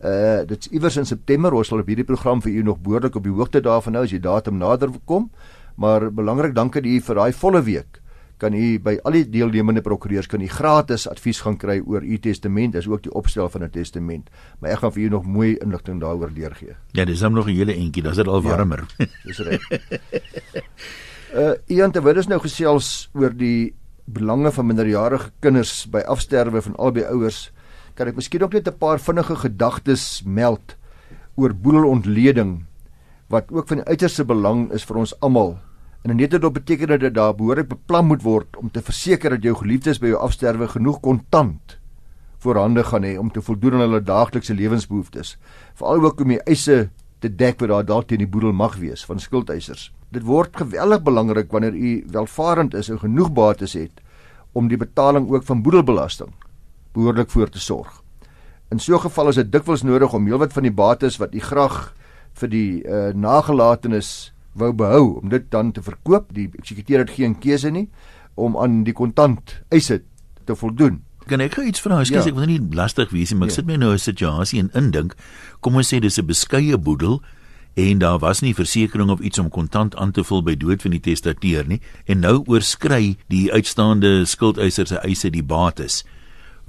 Uh 0.00 0.46
dit's 0.48 0.66
iewers 0.72 0.96
in 0.96 1.04
September, 1.04 1.52
ons 1.52 1.68
sal 1.68 1.82
op 1.82 1.86
hierdie 1.86 2.06
program 2.08 2.40
vir 2.40 2.52
u 2.52 2.62
nog 2.62 2.78
behoorlik 2.80 3.16
op 3.16 3.22
die 3.22 3.32
hoogte 3.32 3.60
daarvan 3.60 3.94
hou 3.94 4.04
as 4.04 4.10
die 4.10 4.20
datum 4.20 4.56
nader 4.56 4.88
kom. 5.04 5.30
Maar 5.76 6.08
belangrik 6.10 6.54
dankie 6.54 6.80
u 6.80 7.00
vir 7.00 7.14
daai 7.14 7.32
volle 7.32 7.62
week 7.62 7.99
kan 8.40 8.54
u 8.56 8.78
by 8.80 8.96
al 9.04 9.18
die 9.18 9.26
deelnemende 9.28 9.82
prokureurs 9.84 10.28
kan 10.30 10.40
u 10.40 10.48
gratis 10.48 11.06
advies 11.10 11.42
gaan 11.44 11.58
kry 11.60 11.78
oor 11.84 12.02
u 12.02 12.18
testament, 12.18 12.74
is 12.74 12.88
ook 12.88 13.04
die 13.04 13.12
opstel 13.12 13.48
van 13.52 13.64
'n 13.64 13.70
testament. 13.70 14.30
Maar 14.58 14.70
ek 14.70 14.78
gaan 14.78 14.92
vir 14.92 15.02
u 15.02 15.08
nog 15.08 15.26
mooi 15.26 15.56
inligting 15.60 16.00
daaroor 16.00 16.32
deurgee. 16.34 16.74
Ja, 16.92 17.04
dis 17.04 17.20
hom 17.20 17.32
nog 17.32 17.46
'n 17.46 17.54
hele 17.54 17.74
entjie, 17.74 18.02
dan 18.02 18.12
is 18.12 18.16
dit 18.16 18.26
al 18.26 18.42
ja, 18.42 18.48
warmer. 18.48 18.84
Ja, 18.98 19.06
dis 19.24 19.38
reg. 19.38 19.60
uh 21.34 21.54
Ian 21.74 21.92
terwyl 21.92 22.16
ons 22.16 22.26
nou 22.26 22.40
gesels 22.40 23.10
oor 23.12 23.36
die 23.36 23.74
belange 24.04 24.50
van 24.52 24.66
minderjarige 24.66 25.30
kinders 25.40 25.86
by 25.86 26.00
afsterwe 26.00 26.62
van 26.62 26.76
albei 26.76 27.04
ouers 27.04 27.52
kan 27.94 28.08
ek 28.08 28.16
miskien 28.16 28.42
ook 28.42 28.52
net 28.52 28.68
'n 28.68 28.78
paar 28.78 28.98
vinnige 28.98 29.36
gedagtes 29.36 30.22
meld 30.24 30.76
oor 31.36 31.54
boedelontleding 31.54 32.64
wat 33.28 33.52
ook 33.52 33.68
van 33.68 33.84
uiterste 33.86 34.24
belang 34.24 34.72
is 34.72 34.84
vir 34.84 34.96
ons 34.96 35.14
almal. 35.20 35.58
En 36.02 36.16
net 36.16 36.30
dit 36.30 36.52
beteken 36.52 36.88
dat 36.88 37.00
dit 37.00 37.14
daar 37.14 37.34
behoorlik 37.34 37.68
beplan 37.68 38.06
moet 38.06 38.22
word 38.22 38.56
om 38.56 38.70
te 38.70 38.82
verseker 38.82 39.30
dat 39.30 39.42
jou 39.42 39.54
geliefdes 39.54 39.98
by 40.00 40.06
jou 40.06 40.20
afsterwe 40.20 40.68
genoeg 40.68 41.00
kontant 41.00 41.76
voorhande 42.40 42.84
gaan 42.84 43.04
hê 43.04 43.18
om 43.20 43.28
te 43.30 43.42
voldoen 43.44 43.74
aan 43.76 43.84
hulle 43.84 44.00
daaglikse 44.00 44.54
lewensbehoeftes. 44.54 45.36
Veral 45.76 46.04
ook 46.04 46.20
om 46.24 46.32
die 46.32 46.40
eise 46.48 46.88
te 47.20 47.28
dek 47.28 47.60
wat 47.60 47.68
daar 47.68 47.84
dalk 47.84 48.08
teen 48.08 48.22
die 48.22 48.28
boedel 48.28 48.54
mag 48.56 48.78
wees 48.80 49.04
van 49.04 49.20
skuldeisers. 49.20 49.90
Dit 50.08 50.24
word 50.24 50.56
geweldig 50.56 51.02
belangrik 51.04 51.52
wanneer 51.52 51.76
u 51.76 51.90
welvarend 52.08 52.74
is 52.74 52.88
en 52.88 53.02
genoeg 53.02 53.32
bates 53.36 53.76
het 53.76 54.00
om 54.52 54.68
die 54.68 54.80
betaling 54.80 55.28
ook 55.28 55.44
van 55.44 55.62
boedelbelasting 55.62 56.32
behoorlik 56.96 57.30
voor 57.30 57.48
te 57.48 57.60
sorg. 57.60 58.00
In 58.70 58.80
so 58.80 58.94
'n 58.94 59.00
geval 59.00 59.28
is 59.28 59.34
dit 59.34 59.52
dikwels 59.52 59.82
nodig 59.82 60.12
om 60.12 60.26
heelwat 60.26 60.52
van 60.52 60.62
die 60.62 60.72
bates 60.72 61.16
wat 61.16 61.34
u 61.34 61.40
graag 61.40 61.94
vir 62.32 62.48
die 62.48 62.82
uh, 62.84 63.12
nagelatenes 63.14 64.32
wou 64.52 64.72
behou 64.72 65.20
om 65.20 65.28
dit 65.28 65.50
dan 65.50 65.72
te 65.72 65.82
verkoop. 65.82 66.32
Die 66.34 66.48
eksekuteur 66.58 67.04
het 67.04 67.10
geen 67.10 67.38
keuse 67.38 67.70
nie 67.70 67.88
om 68.34 68.56
aan 68.56 68.82
die 68.84 68.94
kontant 68.96 69.60
eise 69.68 70.02
te 70.44 70.56
voldoen. 70.56 71.02
Kan 71.30 71.42
ek 71.44 71.58
iets 71.62 71.82
vra? 71.84 72.00
Ekskuus, 72.00 72.24
ja. 72.24 72.32
ek 72.32 72.38
wil 72.38 72.48
nie 72.50 72.60
lastig 72.74 73.12
wees 73.14 73.30
nie, 73.30 73.38
maar 73.38 73.50
ek 73.50 73.54
ja. 73.54 73.60
sit 73.60 73.68
my 73.68 73.76
nou 73.76 73.92
'n 73.92 73.98
situasie 73.98 74.60
en 74.60 74.70
indink. 74.74 75.14
Kom 75.60 75.76
ons 75.76 75.92
sê 75.92 76.00
dis 76.00 76.18
'n 76.18 76.26
beskeie 76.26 76.78
boedel 76.78 77.22
en 77.74 77.98
daar 77.98 78.18
was 78.18 78.40
nie 78.40 78.54
versekerings 78.54 79.12
of 79.12 79.20
iets 79.20 79.38
om 79.38 79.48
kontant 79.48 79.94
aan 79.96 80.12
te 80.12 80.24
vul 80.24 80.42
by 80.42 80.56
dood 80.56 80.82
van 80.82 80.90
die 80.90 81.00
testateur 81.00 81.66
nie 81.66 81.80
en 82.06 82.20
nou 82.20 82.42
oorskry 82.46 83.16
die 83.28 83.52
uitstaande 83.52 84.24
skuldeisers 84.26 84.88
se 84.88 84.98
eise 84.98 85.30
die 85.30 85.42
bates. 85.42 86.04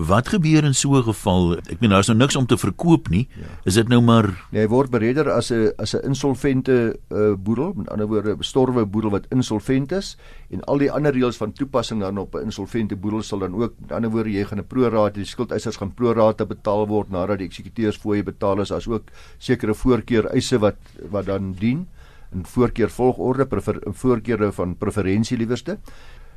Wat 0.01 0.31
gebeur 0.33 0.63
in 0.65 0.73
so 0.73 0.97
'n 0.97 1.03
geval? 1.03 1.57
Ek 1.69 1.79
meen 1.79 1.89
daar's 1.89 2.07
nou 2.07 2.17
niks 2.17 2.35
om 2.35 2.45
te 2.45 2.57
verkoop 2.57 3.09
nie. 3.09 3.27
Ja. 3.37 3.45
Is 3.63 3.73
dit 3.73 3.87
nou 3.87 4.01
maar 4.01 4.47
Nee, 4.49 4.61
hy 4.61 4.67
word 4.67 4.89
bereder 4.89 5.29
as 5.29 5.51
'n 5.51 5.73
as 5.77 5.93
'n 5.93 6.01
insolvente 6.03 6.97
uh, 7.11 7.33
boedel, 7.37 7.73
met 7.75 7.89
ander 7.89 8.07
woorde 8.07 8.31
'n 8.31 8.37
bestorwe 8.37 8.85
boedel 8.85 9.11
wat 9.11 9.25
insolvent 9.29 9.91
is 9.91 10.17
en 10.49 10.63
al 10.63 10.77
die 10.77 10.91
ander 10.91 11.13
reëls 11.13 11.37
van 11.37 11.51
toepassing 11.53 12.01
dan 12.01 12.17
op 12.17 12.35
'n 12.35 12.43
insolvente 12.43 12.95
boedel 12.95 13.21
sal 13.21 13.39
dan 13.39 13.53
ook 13.53 13.73
met 13.79 13.91
ander 13.91 14.09
woorde 14.09 14.31
jy 14.31 14.43
gaan 14.43 14.59
'n 14.59 14.67
prorate 14.67 15.19
die 15.19 15.25
skuldeisers 15.25 15.77
gaan 15.77 15.93
prorate 15.93 16.45
betaal 16.45 16.87
word 16.87 17.09
nadat 17.09 17.37
die 17.37 17.47
eksekuteurs 17.47 17.97
fooie 17.97 18.23
betaal 18.23 18.61
is 18.61 18.71
as 18.71 18.87
ook 18.87 19.03
sekere 19.37 19.73
voorkeur 19.73 20.25
eise 20.33 20.57
wat 20.57 20.77
wat 21.11 21.25
dan 21.25 21.53
dien 21.53 21.87
in 22.33 22.45
voorkeur 22.45 22.89
volgorde 22.89 23.45
prefer, 23.45 23.79
voorkeure 23.85 24.51
van 24.51 24.77
preferensie 24.77 25.37
liewerste. 25.37 25.77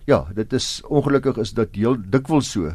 Ja, 0.04 0.26
dit 0.34 0.52
is 0.52 0.82
ongelukkig 0.88 1.36
is 1.36 1.52
dit 1.52 1.68
heel 1.74 1.96
dikwels 2.10 2.50
so 2.50 2.74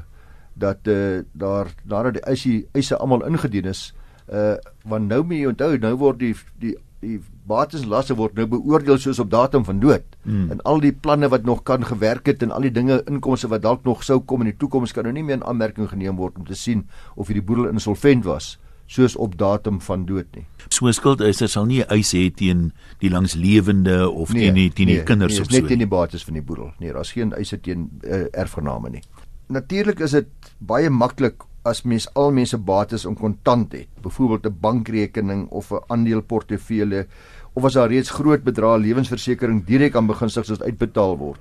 dat 0.59 0.87
uh, 0.87 1.21
daar 1.31 1.71
nadat 1.83 2.19
die 2.19 2.25
eise 2.27 2.53
eise 2.77 2.97
almal 2.97 3.25
ingedien 3.27 3.71
is, 3.71 3.89
uh 4.27 4.55
want 4.85 5.09
nou 5.09 5.23
moet 5.23 5.41
jy 5.41 5.49
onthou 5.49 5.73
nou 5.81 5.95
word 5.97 6.19
die 6.21 6.35
die 6.61 6.75
die 6.99 7.19
bates 7.47 7.85
lasse 7.87 8.15
word 8.19 8.35
nou 8.37 8.45
beoordeel 8.49 8.99
soos 8.99 9.19
op 9.23 9.29
datum 9.31 9.63
van 9.65 9.79
dood. 9.79 10.05
Hmm. 10.23 10.49
En 10.53 10.61
al 10.69 10.81
die 10.83 10.91
planne 10.91 11.29
wat 11.31 11.45
nog 11.47 11.63
kan 11.63 11.85
gewerk 11.85 12.27
het 12.27 12.43
en 12.43 12.51
al 12.51 12.67
die 12.67 12.73
dinge 12.75 13.01
inkomste 13.07 13.49
wat 13.51 13.63
dalk 13.63 13.85
nog 13.87 14.03
sou 14.03 14.19
kom 14.19 14.43
in 14.43 14.51
die 14.51 14.59
toekoms 14.59 14.93
kan 14.93 15.07
nou 15.07 15.13
nie 15.15 15.23
meer 15.23 15.39
in 15.39 15.45
aanmerking 15.47 15.89
geneem 15.89 16.19
word 16.19 16.37
om 16.37 16.47
te 16.47 16.57
sien 16.57 16.87
of 17.15 17.31
hierdie 17.31 17.45
boedel 17.45 17.71
insolvent 17.71 18.27
was 18.27 18.57
soos 18.89 19.15
op 19.21 19.37
datum 19.37 19.77
van 19.85 20.05
dood 20.09 20.27
nie. 20.35 20.47
So 20.73 20.91
skuldeisers 20.91 21.53
sal 21.53 21.67
nie 21.69 21.83
eis 21.93 22.11
hê 22.17 22.25
teen 22.33 22.71
die 23.03 23.11
langslewende 23.13 24.01
of 24.09 24.33
nee, 24.33 24.47
teen 24.47 24.57
die 24.57 24.69
teen 24.73 24.89
die 24.89 24.99
nee, 24.99 25.07
kinders 25.07 25.37
nee, 25.37 25.45
of 25.45 25.51
so. 25.51 25.55
Net 25.55 25.69
teen 25.69 25.85
die 25.85 25.89
bates 25.89 26.25
van 26.25 26.39
die 26.39 26.45
boedel. 26.45 26.71
Nee, 26.81 26.93
daar's 26.97 27.13
geen 27.13 27.35
eise 27.37 27.61
teen 27.61 27.87
uh, 28.01 28.25
erfgename 28.33 28.97
nie 28.97 29.05
natuurlik 29.49 29.99
is 30.05 30.13
dit 30.13 30.49
baie 30.61 30.89
maklik 30.93 31.45
as 31.67 31.81
mens 31.83 32.07
al 32.17 32.31
mense 32.33 32.57
bates 32.57 33.05
in 33.05 33.17
kontant 33.17 33.73
het, 33.73 33.89
byvoorbeeld 34.01 34.45
'n 34.45 34.59
bankrekening 34.61 35.49
of 35.49 35.71
'n 35.71 35.83
aandeleportefeulje 35.87 37.07
of 37.53 37.63
as 37.65 37.73
daar 37.73 37.89
reeds 37.89 38.09
groot 38.09 38.43
bedrae 38.43 38.77
lewensversekering 38.77 39.65
direk 39.65 39.95
aan 39.95 40.07
begunstigdes 40.07 40.61
uitbetaal 40.61 41.17
word. 41.17 41.39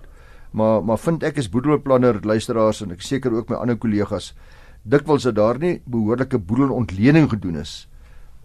Maar 0.50 0.84
maar 0.84 0.98
vind 0.98 1.22
ek 1.22 1.38
as 1.38 1.50
boedelbeplanner 1.50 2.20
luisteraars 2.22 2.80
en 2.82 2.90
ek 2.90 3.02
seker 3.02 3.32
ook 3.32 3.48
my 3.48 3.56
ander 3.56 3.76
kollegas 3.76 4.34
dikwels 4.82 5.22
dat 5.22 5.34
daar 5.34 5.58
nie 5.58 5.80
behoorlike 5.84 6.38
boedelontleding 6.38 7.30
gedoen 7.30 7.56
is 7.56 7.88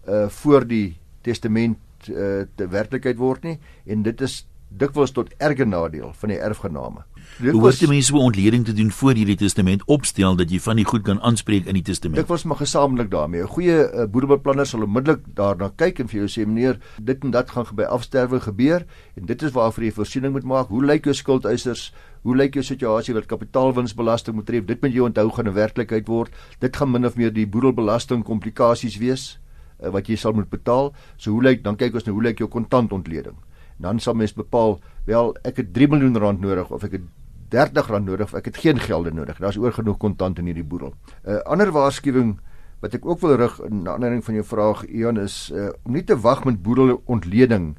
uh 0.07 0.27
voor 0.27 0.67
die 0.67 0.97
testament 1.21 1.77
uh, 2.09 2.43
te 2.55 2.67
werklikheid 2.67 3.17
word 3.17 3.43
nie 3.43 3.59
en 3.85 4.03
dit 4.03 4.21
is 4.21 4.45
dikwels 4.67 5.11
tot 5.11 5.29
erge 5.37 5.65
nadeel 5.65 6.13
van 6.13 6.29
die 6.29 6.39
erfgename. 6.39 7.05
Hoe 7.39 7.61
word 7.61 7.79
die 7.79 7.87
mense 7.87 8.13
'n 8.13 8.17
ontleding 8.17 8.65
te 8.65 8.73
doen 8.73 8.91
voor 8.91 9.13
hierdie 9.13 9.35
testament 9.35 9.83
opstel 9.85 10.35
dat 10.35 10.51
jy 10.51 10.59
van 10.59 10.75
die 10.75 10.85
goed 10.85 11.03
kan 11.03 11.21
aanspreek 11.21 11.65
in 11.65 11.73
die 11.73 11.83
testament? 11.83 12.19
Dit 12.19 12.27
was 12.27 12.43
maar 12.43 12.57
gesamentlik 12.57 13.11
daarmee. 13.11 13.41
'n 13.41 13.47
Goeie 13.47 13.91
uh, 13.91 14.05
boedelbeplanner 14.05 14.65
sal 14.65 14.83
onmiddellik 14.83 15.21
daarna 15.35 15.71
kyk 15.75 15.99
en 15.99 16.07
vir 16.07 16.19
jou 16.19 16.29
sê 16.29 16.47
meneer, 16.47 16.79
dit 17.01 17.23
en 17.23 17.31
dat 17.31 17.49
gaan 17.49 17.65
by 17.73 17.83
afsterwe 17.83 18.39
gebeur 18.39 18.85
en 19.15 19.25
dit 19.25 19.41
is 19.41 19.51
waarvoor 19.51 19.83
jy 19.83 19.91
voorsiening 19.91 20.33
moet 20.33 20.43
maak. 20.43 20.67
Hoe 20.67 20.85
lyk 20.85 21.05
jou 21.05 21.13
skuldeisers? 21.13 21.93
Hoe 22.21 22.35
lyk 22.35 22.53
jou 22.53 22.63
situasie 22.63 23.13
wat 23.13 23.25
kapitaalwinsbelasting 23.25 24.35
moet 24.35 24.45
tref? 24.45 24.65
Dit 24.65 24.81
moet 24.81 24.93
jy 24.93 24.99
onthou 24.99 25.29
gaan 25.29 25.47
'n 25.47 25.53
werklikheid 25.53 26.07
word. 26.07 26.31
Dit 26.59 26.75
gaan 26.75 26.91
min 26.91 27.05
of 27.05 27.15
meer 27.15 27.33
die 27.33 27.47
boedelbelasting 27.47 28.23
komplikasies 28.23 28.97
wees 28.97 29.39
uh, 29.83 29.89
wat 29.89 30.07
jy 30.07 30.15
sal 30.15 30.33
moet 30.33 30.49
betaal. 30.49 30.93
So 31.17 31.31
hoe 31.31 31.43
lyk 31.43 31.63
dan 31.63 31.75
kyk 31.75 31.93
ons 31.93 32.05
nou 32.05 32.15
hoe 32.15 32.23
lyk 32.23 32.39
jou 32.39 32.49
kontantontleding? 32.49 33.35
Dan 33.77 33.99
sal 33.99 34.13
mens 34.13 34.33
bepaal, 34.33 34.79
wel 35.05 35.35
ek 35.43 35.57
het 35.63 35.73
3 35.73 35.87
miljoen 35.87 36.17
rand 36.17 36.41
nodig 36.41 36.71
of 36.71 36.83
ek 36.83 36.99
het 36.99 37.05
R30 37.53 38.01
nodig 38.01 38.25
of 38.25 38.33
ek 38.33 38.49
het 38.49 38.57
geen 38.57 38.79
gelde 38.79 39.13
nodig. 39.13 39.37
Daar's 39.37 39.57
oor 39.57 39.73
genoeg 39.73 39.97
kontant 39.97 40.39
in 40.39 40.49
hierdie 40.49 40.65
boedel. 40.65 40.93
'n 41.25 41.29
uh, 41.29 41.41
Ander 41.45 41.71
waarskuwing 41.71 42.39
wat 42.81 42.93
ek 42.93 43.05
ook 43.05 43.21
wil 43.21 43.35
rig 43.35 43.59
in 43.69 43.87
aanleiding 43.87 44.23
van 44.23 44.33
jou 44.33 44.45
vraag 44.45 44.85
Ian 44.89 45.17
is 45.17 45.51
uh, 45.53 45.69
om 45.83 45.93
nie 45.93 46.03
te 46.03 46.17
wag 46.19 46.43
met 46.43 46.63
boedelontleding 46.63 47.75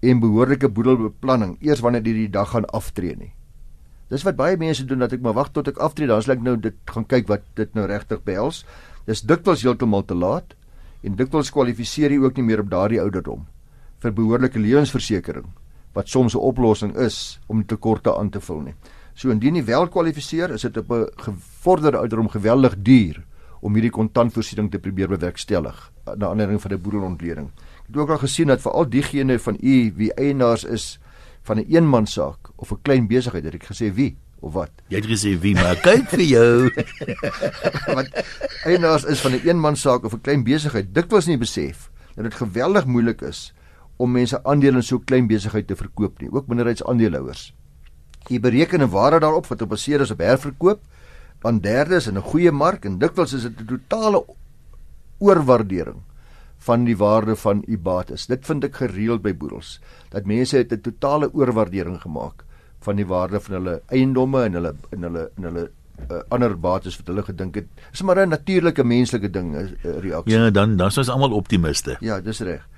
en 0.00 0.20
behoorlike 0.20 0.68
boedelbeplanning 0.68 1.56
eers 1.60 1.80
wanneer 1.80 2.06
jy 2.06 2.14
die 2.14 2.30
dag 2.30 2.50
gaan 2.54 2.64
aftree 2.64 3.16
nie. 3.16 3.34
Dis 4.08 4.24
wat 4.24 4.36
baie 4.36 4.56
mense 4.56 4.86
doen 4.86 4.98
dat 4.98 5.12
ek 5.12 5.20
maar 5.20 5.34
wag 5.34 5.52
tot 5.52 5.68
ek 5.68 5.76
aftree, 5.76 6.06
dan 6.06 6.22
sal 6.22 6.38
ek 6.38 6.42
nou 6.42 6.56
dit 6.56 6.74
gaan 6.84 7.04
kyk 7.04 7.28
wat 7.28 7.42
dit 7.54 7.74
nou 7.74 7.84
regtig 7.86 8.22
behels. 8.24 8.64
Dis 9.04 9.20
dikwels 9.20 9.62
heeltemal 9.62 10.06
te 10.06 10.14
laat 10.14 10.54
en 11.02 11.16
dikwels 11.16 11.50
kwalifiseer 11.50 12.10
jy 12.10 12.22
ook 12.22 12.36
nie 12.36 12.46
meer 12.48 12.60
op 12.64 12.70
daardie 12.70 13.02
ouderdom 13.02 13.44
vir 14.02 14.12
behoorlike 14.12 14.58
lewensversekering 14.58 15.46
wat 15.94 16.08
soms 16.08 16.34
'n 16.34 16.38
oplossing 16.38 16.96
is 16.96 17.40
om 17.46 17.66
tekorte 17.66 18.16
aan 18.16 18.30
te 18.30 18.40
vul 18.40 18.60
nie. 18.60 18.74
So 19.14 19.30
indien 19.30 19.56
jy 19.56 19.64
wel 19.64 19.88
kwalifiseer, 19.88 20.50
is 20.50 20.62
dit 20.62 20.76
op 20.76 20.90
'n 20.92 21.06
gevorderde 21.16 21.98
ouderdom 21.98 22.28
geweldig 22.28 22.74
duur 22.78 23.24
om 23.60 23.74
hierdie 23.74 23.90
kontantvoorsiening 23.90 24.70
te 24.70 24.78
probeer 24.78 25.08
bewerkstellig 25.08 25.92
na 26.16 26.28
aanleiding 26.28 26.60
van 26.60 26.72
'n 26.72 26.80
boedelontleding. 26.80 27.48
Ek 27.48 27.86
het 27.86 27.96
ook 27.96 28.10
al 28.10 28.18
gesien 28.18 28.46
dat 28.46 28.60
veral 28.60 28.88
diegene 28.88 29.38
van 29.38 29.56
u 29.60 29.92
wie 29.96 30.14
eienaars 30.14 30.64
is 30.64 31.00
van 31.42 31.56
'n 31.56 31.60
een 31.60 31.74
eenmansaak 31.74 32.38
of 32.56 32.70
'n 32.70 32.82
klein 32.82 33.06
besigheid, 33.08 33.44
het 33.44 33.54
ek 33.54 33.64
gesê 33.64 33.94
wie 33.94 34.16
of 34.40 34.52
wat? 34.52 34.70
Jy 34.88 34.96
het 34.96 35.06
gesê 35.06 35.40
wie, 35.40 35.54
maar 35.54 35.76
kyk 35.76 36.08
vir 36.08 36.20
jou. 36.20 36.70
Want 37.96 38.10
eienaars 38.64 39.04
is 39.04 39.20
van 39.20 39.32
'n 39.32 39.34
een 39.34 39.46
eenmansaak 39.48 40.04
of 40.04 40.12
'n 40.12 40.20
klein 40.20 40.44
besigheid 40.44 40.94
dikwels 40.94 41.26
nie 41.26 41.38
besef 41.38 41.90
dat 42.14 42.24
dit 42.24 42.34
geweldig 42.34 42.86
moeilik 42.86 43.20
is 43.20 43.52
om 43.98 44.12
mense 44.14 44.38
aandele 44.44 44.80
in 44.80 44.86
so 44.86 44.98
klein 44.98 45.26
besigheid 45.30 45.66
te 45.66 45.76
verkoop 45.76 46.20
nie, 46.22 46.30
ook 46.32 46.46
minderheidsaandeelhouers. 46.50 47.52
Jy 48.28 48.40
bereken 48.40 48.82
'n 48.82 48.90
waarde 48.90 49.20
daarop 49.20 49.46
wat 49.46 49.58
gebaseer 49.58 50.00
is 50.00 50.10
op 50.10 50.18
herverkoop 50.18 50.80
aan 51.42 51.60
derdes 51.60 52.06
in 52.06 52.16
'n 52.16 52.22
goeie 52.22 52.52
mark 52.52 52.84
en 52.84 52.98
dikwels 52.98 53.32
is 53.32 53.42
dit 53.42 53.60
'n 53.60 53.66
totale 53.66 54.24
oorwaardering 55.18 56.02
van 56.58 56.84
die 56.84 56.96
waarde 56.96 57.36
van 57.36 57.62
u 57.66 57.78
bates. 57.78 58.26
Dit 58.26 58.46
vind 58.46 58.64
ek 58.64 58.76
gereeld 58.76 59.22
by 59.22 59.34
boedels 59.34 59.80
dat 60.10 60.26
mense 60.26 60.56
het 60.56 60.72
'n 60.72 60.80
totale 60.80 61.30
oorwaardering 61.34 62.00
gemaak 62.00 62.44
van 62.80 62.96
die 62.96 63.06
waarde 63.06 63.40
van 63.40 63.54
hulle 63.54 63.82
eiendomme 63.86 64.42
en 64.44 64.52
hulle 64.52 64.74
in 64.90 65.02
hulle 65.02 65.30
in 65.36 65.44
hulle 65.44 65.70
uh, 66.10 66.22
ander 66.28 66.54
bates 66.58 66.96
wat 66.96 67.06
hulle 67.06 67.22
gedink 67.22 67.54
het. 67.54 67.66
Dis 67.90 68.02
maar 68.02 68.26
'n 68.26 68.28
natuurlike 68.28 68.84
menslike 68.84 69.30
ding, 69.30 69.56
'n 69.56 69.76
reaksie. 70.00 70.38
Ja, 70.38 70.50
dan 70.50 70.76
dan 70.76 70.86
is 70.86 70.98
ons 70.98 71.08
almal 71.08 71.32
optimiste. 71.32 71.96
Ja, 72.00 72.20
dis 72.20 72.40
reg. 72.40 72.68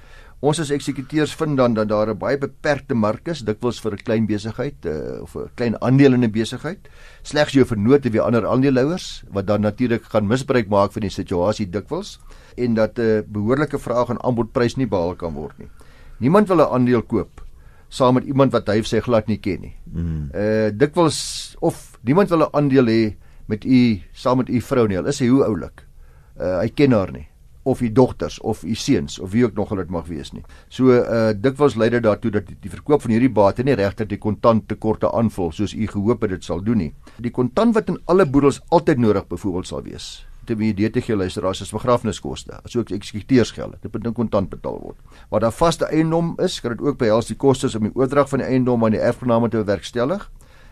Ons 0.40 0.56
as 0.62 0.70
eksekuteurs 0.73 1.35
vind 1.37 1.59
dan 1.61 1.75
dat 1.76 1.88
daar 1.88 2.09
'n 2.09 2.16
baie 2.18 2.38
beperkte 2.38 2.94
mark 2.94 3.28
is, 3.28 3.44
dikwels 3.44 3.78
vir 3.78 3.92
'n 3.92 4.04
klein 4.04 4.26
besigheid 4.26 4.87
uh, 4.87 5.20
of 5.20 5.37
'n 5.37 5.50
klein 5.54 5.76
aandeel 5.82 6.14
in 6.14 6.25
'n 6.25 6.32
besigheid. 6.32 6.88
Slegs 7.23 7.52
jou 7.52 7.64
vernoot 7.64 8.06
of 8.06 8.12
die 8.12 8.20
ander 8.20 8.47
aandeelhouers 8.47 9.25
wat 9.30 9.47
dan 9.47 9.61
natuurlik 9.61 10.02
gaan 10.02 10.26
misbruik 10.26 10.68
maak 10.68 10.92
van 10.92 11.02
die 11.02 11.11
situasie 11.11 11.68
dikwels 11.68 12.18
en 12.56 12.75
dat 12.75 12.99
'n 12.99 13.02
uh, 13.02 13.23
behoorlike 13.28 13.78
vraag 13.78 14.09
en 14.09 14.23
aanbodprys 14.25 14.76
nie 14.76 14.87
behaal 14.87 15.14
kan 15.14 15.35
word 15.35 15.59
nie. 15.59 15.68
Niemand 16.20 16.49
wil 16.49 16.56
'n 16.56 16.73
aandeel 16.73 17.02
koop 17.02 17.44
saam 17.88 18.14
met 18.14 18.25
iemand 18.25 18.52
wat 18.52 18.66
hy 18.68 18.80
sê 18.80 19.00
glad 19.02 19.26
nie 19.28 19.38
ken 19.38 19.61
nie. 19.61 19.76
Mm. 19.92 20.30
Uh 20.35 20.70
dikwels 20.73 21.54
of 21.61 21.99
niemand 22.02 22.30
wil 22.30 22.49
'n 22.49 22.52
aandeel 22.52 22.87
hê 22.87 23.16
met 23.47 23.64
u 23.64 24.00
saam 24.12 24.38
met 24.38 24.49
u 24.49 24.61
vrou 24.61 24.87
nie. 24.88 24.97
Is 25.06 25.20
hy 25.20 25.28
hoe 25.28 25.44
oulik? 25.44 25.85
Uh 26.40 26.61
hy 26.61 26.68
ken 26.68 26.92
haar 26.92 27.12
nie 27.12 27.30
of 27.62 27.80
u 27.80 27.92
dogters 27.92 28.40
of 28.40 28.62
u 28.64 28.74
seuns 28.74 29.18
of 29.18 29.30
wie 29.30 29.44
ook 29.44 29.54
nog 29.54 29.70
al 29.70 29.76
dit 29.76 29.90
mag 29.90 30.06
wees 30.06 30.32
nie. 30.32 30.42
So 30.68 30.92
uh 30.92 31.32
dikwels 31.36 31.74
lei 31.74 31.90
dit 31.90 32.02
daartoe 32.02 32.30
dat 32.30 32.48
die 32.60 32.70
verkoop 32.70 33.02
van 33.02 33.10
hierdie 33.10 33.32
bate 33.32 33.62
nie 33.62 33.74
regtig 33.74 34.08
die 34.08 34.18
kontant 34.18 34.68
tekorte 34.68 35.12
aanvul 35.12 35.52
soos 35.52 35.74
u 35.74 35.86
gehoop 35.86 36.22
het 36.22 36.30
dit 36.30 36.44
sal 36.44 36.62
doen 36.64 36.76
nie. 36.76 36.94
Die 37.18 37.30
kontant 37.30 37.74
wat 37.74 37.88
in 37.88 38.00
alle 38.04 38.26
boedels 38.26 38.60
altyd 38.68 38.98
nodig 38.98 39.26
byvoorbeeld 39.28 39.66
sal 39.66 39.82
wees. 39.82 40.10
Dit 40.44 40.58
moet 40.58 40.72
idee 40.72 40.90
te 40.90 41.00
gee 41.04 41.16
luisteraars 41.16 41.60
as 41.62 41.70
begrafniskoste, 41.70 42.56
asook 42.64 42.90
eksekuteursgelde. 42.90 43.76
Dit 43.82 43.92
moet 43.92 44.06
in 44.08 44.14
kontant 44.16 44.48
betaal 44.50 44.80
word. 44.80 44.96
Waar 45.30 45.44
daar 45.44 45.54
vaste 45.54 45.86
eiendom 45.92 46.32
is, 46.42 46.60
kan 46.60 46.74
dit 46.74 46.80
ook 46.80 46.98
behels 46.98 47.28
die 47.28 47.36
kostes 47.36 47.76
om 47.78 47.86
die 47.86 47.94
oordrag 47.94 48.28
van 48.32 48.42
die 48.42 48.48
eiendom 48.48 48.84
aan 48.84 48.96
die 48.96 49.02
erfgename 49.04 49.48
te 49.48 49.60
bewerkstellig. 49.60 50.30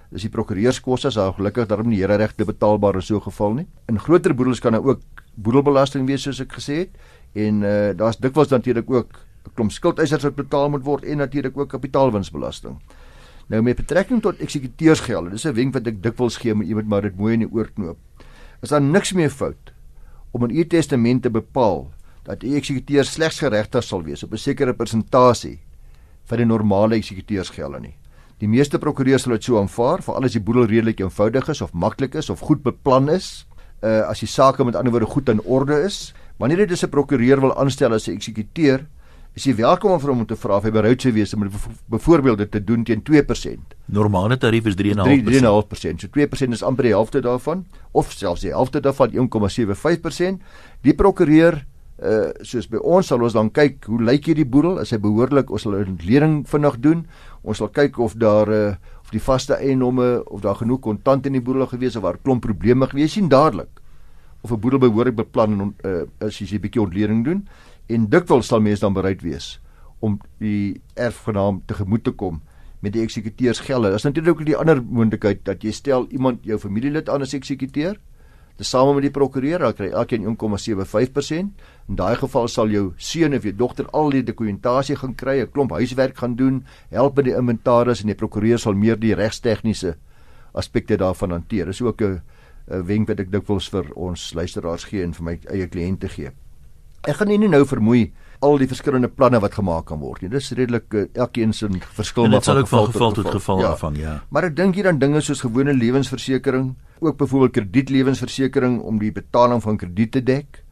Dis 0.08 0.24
die 0.24 0.32
prokureurskoste, 0.32 1.10
sou 1.12 1.28
gelukkig 1.36 1.68
daarom 1.68 1.90
die 1.92 2.00
here 2.00 2.16
regte 2.16 2.46
betaalbaar 2.48 2.96
in 2.96 3.02
so 3.02 3.16
'n 3.16 3.22
geval 3.28 3.54
nie. 3.54 3.66
In 3.88 3.98
groter 3.98 4.34
boedels 4.34 4.60
kan 4.60 4.72
daar 4.72 4.84
ook 4.84 5.00
boedelbelasting 5.38 6.06
wees 6.08 6.24
soos 6.26 6.40
ek 6.42 6.56
gesê 6.58 6.82
het 6.84 6.98
en 7.38 7.62
uh, 7.62 7.90
daar's 7.96 8.18
dikwels 8.18 8.50
natuurlik 8.50 8.90
ook 8.90 9.18
'n 9.46 9.54
klomp 9.54 9.72
skuldeisers 9.72 10.24
wat 10.24 10.36
betaal 10.36 10.70
moet 10.70 10.84
word 10.84 11.04
en 11.04 11.16
natuurlik 11.16 11.56
ook 11.56 11.68
kapitaalwinsbelasting. 11.68 12.78
Nou 13.48 13.62
met 13.62 13.76
betrekking 13.76 14.22
tot 14.22 14.40
eksekuteursgelde, 14.44 15.30
dis 15.30 15.46
'n 15.46 15.54
wenk 15.54 15.74
wat 15.74 15.86
ek 15.86 16.02
dikwels 16.02 16.36
gee 16.36 16.54
met 16.54 16.66
iemand 16.66 16.88
maar 16.88 17.02
dit 17.02 17.16
mooi 17.16 17.32
in 17.32 17.46
die 17.46 17.52
oor 17.52 17.70
knoop. 17.74 17.98
Is 18.62 18.68
daar 18.68 18.82
niks 18.82 19.12
meer 19.12 19.30
fout 19.30 19.72
om 20.30 20.44
in 20.44 20.56
u 20.56 20.66
testament 20.66 21.22
te 21.22 21.30
bepaal 21.30 21.90
dat 22.24 22.42
u 22.42 22.56
eksekuteur 22.56 23.04
slegs 23.04 23.38
geregtig 23.38 23.84
sal 23.84 24.02
wees 24.02 24.22
op 24.22 24.32
'n 24.32 24.36
sekere 24.36 24.74
persentasie 24.74 25.58
van 26.24 26.36
die 26.38 26.46
normale 26.46 26.94
eksekuteursgelde 26.94 27.80
nie. 27.80 27.94
Die 28.38 28.48
meeste 28.48 28.78
prokureurs 28.78 29.22
sal 29.22 29.32
dit 29.32 29.44
so 29.44 29.58
aanvaar, 29.58 30.02
veral 30.02 30.24
as 30.24 30.32
die 30.32 30.40
boedel 30.40 30.66
redelik 30.66 31.00
eenvoudig 31.00 31.48
is 31.48 31.60
of 31.60 31.72
maklik 31.72 32.14
is 32.14 32.30
of 32.30 32.40
goed 32.40 32.62
beplan 32.62 33.08
is 33.08 33.46
uh, 33.82 34.08
as 34.08 34.20
die 34.20 34.28
sake 34.30 34.64
met 34.64 34.76
ander 34.76 34.92
woorde 34.92 35.06
goed 35.06 35.28
in 35.28 35.42
orde 35.44 35.82
is. 35.84 36.12
Wanneer 36.38 36.58
jy 36.58 36.66
dus 36.66 36.84
'n 36.84 36.90
prokureur 36.90 37.40
wil 37.40 37.56
aanstel 37.56 37.92
as 37.92 38.08
'n 38.08 38.14
eksekuteur, 38.14 38.86
is 39.34 39.46
jy 39.46 39.54
welkom 39.54 39.92
om 39.94 40.00
vir 40.00 40.10
hom 40.10 40.26
te 40.26 40.36
vra 40.36 40.56
of 40.56 40.64
hy 40.64 40.70
bereid 40.74 41.02
sou 41.02 41.12
wees 41.12 41.34
om 41.34 41.44
byvoorbeeld 41.92 42.38
dit 42.38 42.50
te 42.50 42.60
doen 42.64 42.84
teen 42.84 43.02
2%. 43.02 43.74
Normale 43.86 44.36
tarief 44.36 44.66
is 44.66 44.74
3.5%. 44.74 45.28
3.5%. 45.28 46.00
So 46.00 46.08
2% 46.08 46.52
is 46.52 46.62
amper 46.62 46.88
die 46.88 46.94
helfte 46.94 47.20
daarvan 47.20 47.66
of 47.92 48.12
selfs 48.12 48.40
die 48.40 48.50
helfte 48.50 48.80
daarvan 48.80 49.14
1.75%. 49.28 50.42
Die 50.82 50.94
prokureur 50.94 51.64
uh 51.98 52.30
soos 52.46 52.68
by 52.70 52.78
ons 52.86 53.08
sal 53.10 53.22
ons 53.26 53.34
dan 53.34 53.48
kyk 53.50 53.88
hoe 53.90 53.98
lyk 54.06 54.28
hierdie 54.30 54.46
boedel 54.46 54.76
as 54.78 54.92
hy 54.94 55.00
behoorlik 55.02 55.48
ons 55.50 55.64
sal 55.66 55.74
'n 55.74 55.98
lening 56.06 56.44
vinnig 56.46 56.76
doen. 56.78 57.06
Ons 57.42 57.58
sal 57.58 57.68
kyk 57.68 57.98
of 57.98 58.14
daar 58.14 58.48
uh 58.48 58.74
of 59.08 59.14
die 59.16 59.24
vaste 59.24 59.56
eiendomme 59.56 60.20
of 60.28 60.42
daar 60.44 60.58
genoeg 60.60 60.82
kontant 60.84 61.26
in 61.26 61.32
die 61.32 61.40
boedel 61.40 61.66
gewees 61.66 61.96
of 61.96 62.02
waar 62.04 62.18
klomp 62.20 62.42
probleme 62.44 62.86
gewees 62.90 63.14
sien 63.16 63.28
dadelik 63.32 63.80
of 64.44 64.52
'n 64.52 64.60
boedel 64.60 64.78
behoorlik 64.78 65.16
beplan 65.16 65.60
en 65.60 65.74
uh, 65.84 66.26
as 66.26 66.38
jy 66.38 66.44
'n 66.56 66.60
bietjie 66.60 66.82
ontleding 66.82 67.24
doen 67.24 67.48
en 67.88 68.08
dikwels 68.08 68.46
sal 68.46 68.60
mense 68.60 68.80
dan 68.80 68.92
bereid 68.92 69.22
wees 69.22 69.60
om 70.00 70.20
die 70.38 70.80
erfgenaam 70.94 71.62
tegemoet 71.66 72.04
te 72.04 72.10
kom 72.10 72.42
met 72.80 72.92
die 72.92 73.02
eksekuteursgelde. 73.02 73.90
Daar's 73.90 74.04
natuurlik 74.06 74.40
ook 74.40 74.46
die 74.46 74.56
ander 74.56 74.82
moontlikheid 74.82 75.44
dat 75.44 75.62
jy 75.62 75.72
stel 75.72 76.06
iemand 76.14 76.44
jou 76.44 76.58
familielid 76.58 77.08
aan 77.08 77.22
as 77.22 77.32
eksekuteur 77.32 77.98
tesame 78.58 78.96
met 78.96 79.06
die 79.06 79.14
prokureur, 79.14 79.62
dan 79.62 79.74
kry 79.78 79.88
elkeen 79.94 80.26
1,75%. 80.26 81.52
In 81.88 81.98
daai 81.98 82.16
geval 82.18 82.48
sal 82.50 82.72
jou 82.74 82.92
seun 82.96 83.36
of 83.36 83.46
jou 83.46 83.54
dogter 83.54 83.86
al 83.96 84.10
die 84.10 84.24
dokumentasie 84.26 84.96
gaan 84.98 85.14
kry, 85.14 85.40
'n 85.40 85.52
klomp 85.52 85.70
huiswerk 85.70 86.18
gaan 86.18 86.34
doen, 86.36 86.64
help 86.90 87.16
met 87.16 87.24
die 87.24 87.36
inventaris 87.36 88.00
en 88.00 88.06
die 88.06 88.18
prokureur 88.18 88.58
sal 88.58 88.74
meer 88.74 88.96
die 88.96 89.14
regstegniese 89.14 89.96
aspekte 90.54 90.96
daarvan 90.96 91.30
hanteer. 91.30 91.66
Dis 91.66 91.82
ook 91.82 92.02
'n 92.02 92.20
'n 92.70 92.86
wenk 92.86 93.08
wat 93.08 93.20
ek 93.20 93.30
dikwels 93.30 93.68
vir 93.68 93.86
ons 93.96 94.34
luisteraars 94.34 94.84
gee 94.84 95.02
en 95.02 95.12
vir 95.12 95.24
my 95.24 95.38
eie 95.50 95.66
kliënte 95.66 96.08
gee. 96.08 96.30
Ek 97.06 97.16
gaan 97.16 97.28
nie 97.28 97.48
nou 97.48 97.64
vermoei 97.64 98.12
al 98.40 98.58
die 98.60 98.68
verskillende 98.70 99.08
planne 99.08 99.40
wat 99.42 99.56
gemaak 99.58 99.88
kan 99.90 100.00
word 100.02 100.22
nie. 100.22 100.30
Dis 100.32 100.50
redelik 100.56 100.94
uh, 100.94 101.04
elkeen 101.18 101.52
se 101.52 101.68
verskil 101.96 102.28
maar 102.28 102.42
van 102.42 102.60
geval, 102.62 102.86
geval 102.92 103.12
tot 103.12 103.30
geval 103.34 103.60
ja. 103.64 103.72
afhang, 103.74 103.98
ja. 103.98 104.14
Maar 104.30 104.50
ek 104.50 104.56
dink 104.56 104.78
hier 104.78 104.88
aan 104.90 105.00
dinge 105.02 105.20
soos 105.24 105.42
gewone 105.44 105.74
lewensversekering, 105.74 106.74
ook 107.00 107.18
byvoorbeeld 107.18 107.56
kredietlewensversekering 107.58 108.80
om 108.80 108.98
die 109.02 109.12
betaling 109.12 109.62
van 109.62 109.78
krediet 109.80 110.12
te 110.16 110.22
dek. 110.22 110.62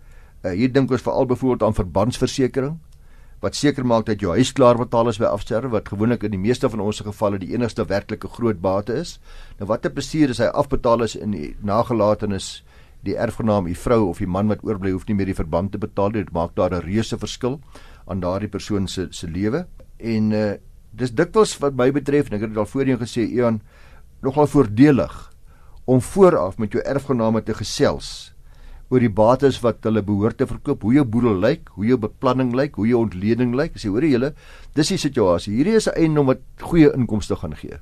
Uh, 0.42 0.52
hier 0.54 0.72
dink 0.72 0.90
ons 0.90 1.02
veral 1.02 1.26
byvoorbeeld 1.26 1.66
aan 1.66 1.78
verbandsversekering 1.78 2.76
wat 3.44 3.56
seker 3.56 3.84
maak 3.84 4.06
dat 4.08 4.22
jou 4.24 4.32
huis 4.32 4.52
klaar 4.56 4.78
betaal 4.80 5.10
is 5.10 5.18
by 5.20 5.28
afsterwe 5.28 5.74
wat 5.74 5.90
gewoonlik 5.92 6.24
in 6.24 6.32
die 6.32 6.40
meeste 6.40 6.70
van 6.72 6.80
ons 6.80 7.02
gevalle 7.04 7.38
die 7.42 7.52
enigste 7.52 7.84
werklike 7.84 8.30
groot 8.32 8.60
bate 8.64 8.96
is. 8.96 9.18
Nou 9.60 9.68
watter 9.68 9.92
plesier 9.92 10.32
is 10.32 10.40
hy 10.40 10.48
afbetaal 10.48 11.04
is 11.04 11.16
in 11.20 11.34
die 11.36 11.50
nagelatenis 11.60 12.62
die 13.06 13.16
erfgenaam, 13.16 13.68
die 13.70 13.78
vrou 13.78 14.08
of 14.10 14.20
die 14.22 14.30
man 14.30 14.50
wat 14.52 14.64
oorbly 14.66 14.92
hoef 14.94 15.06
nie 15.08 15.16
meer 15.18 15.30
die 15.30 15.38
verband 15.38 15.72
te 15.72 15.80
betaal 15.82 16.12
nie. 16.12 16.24
Dit 16.24 16.34
maak 16.36 16.54
daar 16.54 16.74
'n 16.74 16.84
reuse 16.84 17.18
verskil 17.18 17.60
aan 18.06 18.20
daardie 18.20 18.48
persoon 18.48 18.88
se 18.88 19.08
se 19.10 19.26
lewe 19.26 19.66
en 19.98 20.32
uh, 20.32 20.54
dis 20.92 21.12
dikwels 21.12 21.58
wat 21.58 21.74
my 21.74 21.90
betref 21.90 22.30
ek 22.32 22.40
het 22.40 22.50
dit 22.50 22.58
al 22.58 22.66
voorheen 22.66 22.98
gesê 22.98 23.26
Ian 23.26 23.60
nogal 24.22 24.46
voordelig 24.46 25.32
om 25.84 26.00
vooraf 26.00 26.58
met 26.58 26.72
jou 26.72 26.82
erfgename 26.82 27.42
te 27.42 27.54
gesels 27.54 28.36
oor 28.90 29.02
die 29.02 29.10
bates 29.10 29.58
wat 29.64 29.82
hulle 29.86 30.02
behoort 30.06 30.38
te 30.38 30.46
verkoop, 30.46 30.84
hoe 30.86 30.94
jou 30.94 31.04
boedel 31.10 31.40
lyk, 31.42 31.72
hoe 31.74 31.88
jou 31.88 31.98
beplanning 31.98 32.52
lyk, 32.54 32.76
hoe 32.78 32.86
jou 32.86 33.00
ontleding 33.02 33.54
lyk. 33.58 33.74
Sê 33.82 33.90
hoor 33.90 34.06
julle, 34.06 34.32
dis 34.78 34.92
die 34.94 35.00
situasie. 35.00 35.56
Hierdie 35.56 35.74
is 35.74 35.88
'n 35.88 35.98
eiendom 35.98 36.26
wat 36.26 36.40
goeie 36.60 36.92
inkomste 36.94 37.36
gaan 37.36 37.56
gee. 37.56 37.78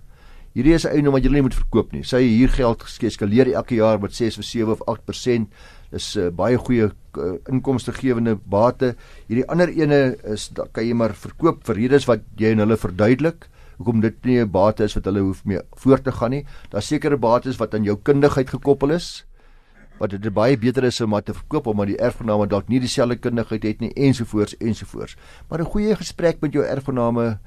Hierdie 0.54 0.75
is 0.75 0.84
'n 0.87 0.94
eiendom 0.94 1.12
wat 1.12 1.25
jy 1.25 1.30
nie 1.34 1.42
moet 1.42 1.54
verkoop 1.54 1.92
nie. 1.92 2.04
Sy 2.04 2.20
hier 2.23 2.49
geld 2.49 2.82
geskaleer 2.82 3.52
elke 3.54 3.75
jaar 3.75 3.99
met 3.99 4.14
6 4.14 4.38
of 4.38 4.44
7 4.44 4.70
of 4.70 4.82
8%. 4.87 5.49
Dis 5.90 6.16
'n 6.16 6.20
uh, 6.20 6.30
baie 6.30 6.56
goeie 6.56 6.90
uh, 7.18 7.38
inkomstegewende 7.50 8.37
bate. 8.37 8.94
Hierdie 9.26 9.49
ander 9.49 9.68
ene 9.68 10.16
is 10.25 10.49
dan 10.54 10.68
kan 10.73 10.87
jy 10.87 10.94
maar 10.94 11.12
verkoop 11.14 11.64
vir 11.66 11.75
redes 11.75 12.06
wat 12.06 12.20
jy 12.37 12.52
en 12.52 12.58
hulle 12.58 12.76
verduidelik 12.76 13.49
hoekom 13.78 14.00
dit 14.00 14.14
nie 14.25 14.38
'n 14.38 14.50
bate 14.50 14.84
is 14.84 14.94
wat 14.94 15.04
hulle 15.04 15.20
hoef 15.20 15.44
mee 15.44 15.58
voort 15.76 16.04
te 16.04 16.12
gaan 16.12 16.30
nie. 16.30 16.44
Daar's 16.70 16.87
sekere 16.87 17.16
bates 17.16 17.58
wat 17.58 17.75
aan 17.75 17.84
jou 17.84 17.96
kundigheid 17.96 18.50
gekoppel 18.50 18.90
is 18.90 19.25
wat 19.99 20.11
dit 20.11 20.32
baie 20.34 20.56
beter 20.58 20.84
is 20.84 21.00
om 21.00 21.11
maar 21.11 21.23
te 21.23 21.34
verkoop 21.34 21.66
omdat 21.66 21.87
die 21.87 21.99
erfgename 21.99 22.46
dalk 22.46 22.68
nie 22.68 22.80
dieselfde 22.80 23.16
kundigheid 23.16 23.62
het 23.62 23.80
nie 23.80 23.92
ensovoorts 23.94 24.56
ensovoorts. 24.58 25.16
Maar 25.49 25.61
'n 25.61 25.70
goeie 25.70 25.96
gesprek 25.96 26.40
met 26.40 26.52
jou 26.52 26.64
erfgename, 26.64 27.38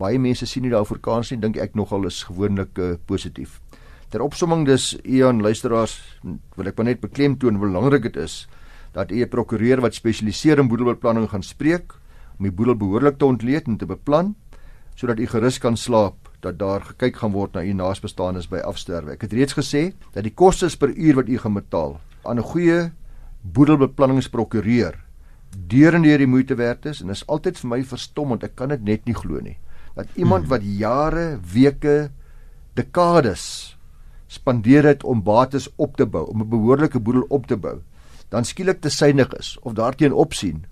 baie 0.00 0.18
mense 0.18 0.46
sien 0.48 0.64
nie 0.64 0.72
daarvoor 0.72 1.00
kans 1.04 1.30
nie, 1.30 1.40
dink 1.40 1.58
ek 1.60 1.76
nogal 1.76 2.06
is 2.08 2.22
gewoonlik 2.28 2.78
uh, 2.78 2.94
positief. 3.06 3.60
Ter 4.10 4.24
opsomming 4.24 4.64
dis 4.66 4.96
Ian 5.04 5.42
luisteraars, 5.44 6.00
wil 6.56 6.70
ek 6.70 6.78
maar 6.78 6.88
net 6.88 7.02
beklemtoon 7.04 7.60
hoe 7.60 7.68
belangrik 7.68 8.08
dit 8.08 8.16
is 8.16 8.46
dat 8.92 9.12
u 9.12 9.22
'n 9.22 9.28
prokureur 9.28 9.80
wat 9.80 9.94
spesialiseer 9.94 10.58
in 10.58 10.68
boedelbeplanning 10.68 11.28
gaan 11.30 11.42
spreek 11.42 11.94
om 12.38 12.44
die 12.48 12.52
boedel 12.52 12.74
behoorlik 12.74 13.18
te 13.18 13.24
ontleed 13.24 13.66
en 13.66 13.76
te 13.76 13.86
beplan 13.86 14.34
sodat 14.94 15.18
u 15.18 15.26
gerus 15.26 15.58
kan 15.58 15.76
slaap 15.76 16.28
dat 16.40 16.58
daar 16.58 16.80
gekyk 16.80 17.16
gaan 17.16 17.32
word 17.32 17.54
na 17.54 17.62
u 17.62 17.72
naasbestaanes 17.72 18.48
by 18.48 18.58
afsterwe. 18.58 19.12
Ek 19.12 19.22
het 19.22 19.32
reeds 19.32 19.54
gesê 19.56 19.92
dat 20.12 20.24
die 20.24 20.34
kostes 20.34 20.76
per 20.76 20.90
uur 20.90 21.14
wat 21.14 21.28
u 21.28 21.38
gaan 21.38 21.54
betaal 21.54 22.00
aan 22.24 22.38
'n 22.38 22.50
goeie 22.52 22.92
boedelbeplanningsprokureur 23.42 24.98
deur 25.50 25.94
en 25.94 26.02
deur 26.02 26.18
die 26.18 26.26
moeite 26.26 26.54
werd 26.54 26.86
is 26.86 27.00
en 27.00 27.10
is 27.10 27.26
altyd 27.26 27.58
vir 27.58 27.68
my 27.68 27.84
verstommend. 27.84 28.44
Ek 28.44 28.54
kan 28.54 28.68
dit 28.68 28.82
net 28.82 29.04
nie 29.04 29.14
glo 29.14 29.40
nie. 29.40 29.56
Dat 30.00 30.08
iemand 30.16 30.48
wat 30.48 30.64
jare, 30.64 31.36
weke, 31.52 32.08
dekades 32.78 33.76
spandeer 34.30 34.86
het 34.88 35.04
om 35.04 35.20
bates 35.22 35.68
op 35.76 35.98
te 35.98 36.06
bou, 36.06 36.24
om 36.32 36.40
'n 36.40 36.48
behoorlike 36.48 37.00
boedel 37.00 37.26
op 37.28 37.46
te 37.46 37.56
bou, 37.56 37.82
dan 38.28 38.44
skielik 38.44 38.80
te 38.80 38.88
synig 38.88 39.32
is 39.36 39.58
of 39.60 39.72
daarteen 39.72 40.12
opsien 40.12 40.64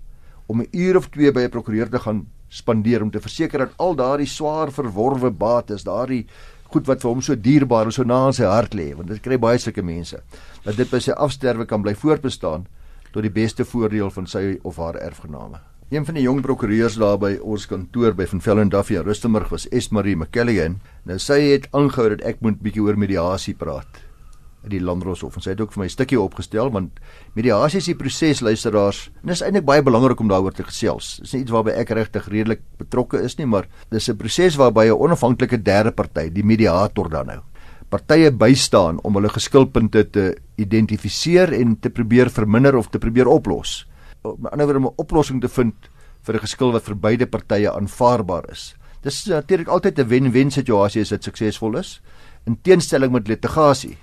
om 0.45 0.61
'n 0.61 0.67
uur 0.71 0.95
of 0.97 1.09
2 1.09 1.31
by 1.31 1.41
'n 1.41 1.49
prokureur 1.49 1.89
te 1.89 1.99
gaan 1.99 2.27
spandeer 2.47 3.01
om 3.01 3.11
te 3.11 3.21
verseker 3.21 3.59
dat 3.59 3.77
al 3.77 3.95
daardie 3.95 4.27
swaar 4.27 4.71
verworwe 4.71 5.31
bates, 5.31 5.83
daardie 5.83 6.25
goed 6.63 6.85
wat 6.87 7.01
vir 7.01 7.09
hom 7.09 7.21
so 7.21 7.35
dierbaar 7.35 7.85
en 7.85 7.91
so 7.91 8.03
na 8.03 8.25
in 8.25 8.33
sy 8.33 8.43
hart 8.43 8.73
lê, 8.73 8.95
want 8.95 9.07
dit 9.07 9.21
kry 9.21 9.37
baie 9.37 9.57
sulke 9.57 9.83
mense, 9.83 10.21
dat 10.63 10.75
dit 10.75 10.89
by 10.89 10.99
sy 10.99 11.11
afsterwe 11.11 11.65
kan 11.65 11.81
bly 11.81 11.95
voortbestaan 11.95 12.65
tot 13.11 13.21
die 13.21 13.33
beste 13.33 13.65
voordeel 13.65 14.09
van 14.09 14.27
sy 14.27 14.59
of 14.63 14.77
haar 14.77 14.95
erfgename. 14.95 15.68
Een 15.89 16.03
van 16.05 16.13
die 16.19 16.21
jong 16.21 16.43
prokureurs 16.45 16.99
daar 17.01 17.15
by 17.17 17.31
ons 17.41 17.63
kantoor 17.65 18.13
by 18.13 18.27
Van 18.29 18.43
Velden 18.45 18.69
Duffy 18.69 18.99
in 18.99 19.07
Rustenburg 19.07 19.47
was 19.49 19.63
Esmarie 19.73 20.13
McCalligan. 20.13 20.75
Nou 21.09 21.15
sy 21.17 21.39
het 21.47 21.65
aangehou 21.73 22.11
dat 22.11 22.21
ek 22.29 22.43
moet 22.45 22.59
bietjie 22.61 22.83
oor 22.85 22.99
mediasie 23.01 23.55
praat 23.57 23.97
in 24.67 24.69
die 24.75 24.83
Landdroshof 24.85 25.39
en 25.39 25.41
sy 25.41 25.55
het 25.55 25.63
ook 25.63 25.73
vir 25.73 25.81
my 25.81 25.87
'n 25.87 25.95
stukkie 25.95 26.21
opgestel 26.21 26.69
want 26.69 26.99
mediasie 27.33 27.79
is 27.79 27.89
die 27.89 27.97
proses 27.97 28.41
luisteraars 28.41 29.09
en 29.23 29.33
is 29.33 29.41
eintlik 29.41 29.65
baie 29.65 29.81
belangrik 29.81 30.19
om 30.19 30.27
daaroor 30.27 30.53
te 30.53 30.63
gesels. 30.63 31.17
Dit 31.17 31.25
is 31.25 31.33
nie 31.33 31.41
iets 31.41 31.51
waarby 31.51 31.71
ek 31.71 31.89
regtig 31.89 32.27
redelik 32.27 32.61
betrokke 32.77 33.23
is 33.23 33.37
nie, 33.39 33.47
maar 33.47 33.65
dis 33.89 34.09
'n 34.09 34.17
proses 34.17 34.57
waarby 34.57 34.89
'n 34.89 35.01
onafhanklike 35.01 35.63
derde 35.63 35.91
party, 35.91 36.29
die 36.29 36.43
mediator 36.43 37.09
dan 37.09 37.25
nou, 37.25 37.41
partye 37.89 38.31
bystaan 38.31 38.99
om 39.01 39.15
hulle 39.15 39.29
geskilpunte 39.29 40.09
te 40.11 40.37
identifiseer 40.55 41.51
en 41.51 41.79
te 41.79 41.89
probeer 41.89 42.29
verminder 42.29 42.75
of 42.75 42.89
te 42.89 42.99
probeer 42.99 43.27
oplos. 43.27 43.88
Met 44.23 44.51
ander 44.51 44.65
woorde 44.65 44.79
om 44.79 44.91
'n 44.91 45.01
oplossing 45.01 45.41
te 45.41 45.49
vind 45.49 45.89
vir 46.23 46.35
'n 46.35 46.39
geskil 46.39 46.71
wat 46.71 46.83
vir 46.83 46.95
beide 46.95 47.27
partye 47.27 47.71
aanvaarbaar 47.71 48.49
is. 48.51 48.75
Dis 49.01 49.25
natuurlik 49.25 49.67
altyd 49.67 49.99
'n 49.99 50.07
wen-wen 50.07 50.51
situasie 50.51 51.01
as 51.01 51.09
dit 51.09 51.23
suksesvol 51.23 51.77
is 51.77 52.01
in 52.45 52.57
teenstelling 52.61 53.11
met 53.11 53.27
litigasie 53.27 53.97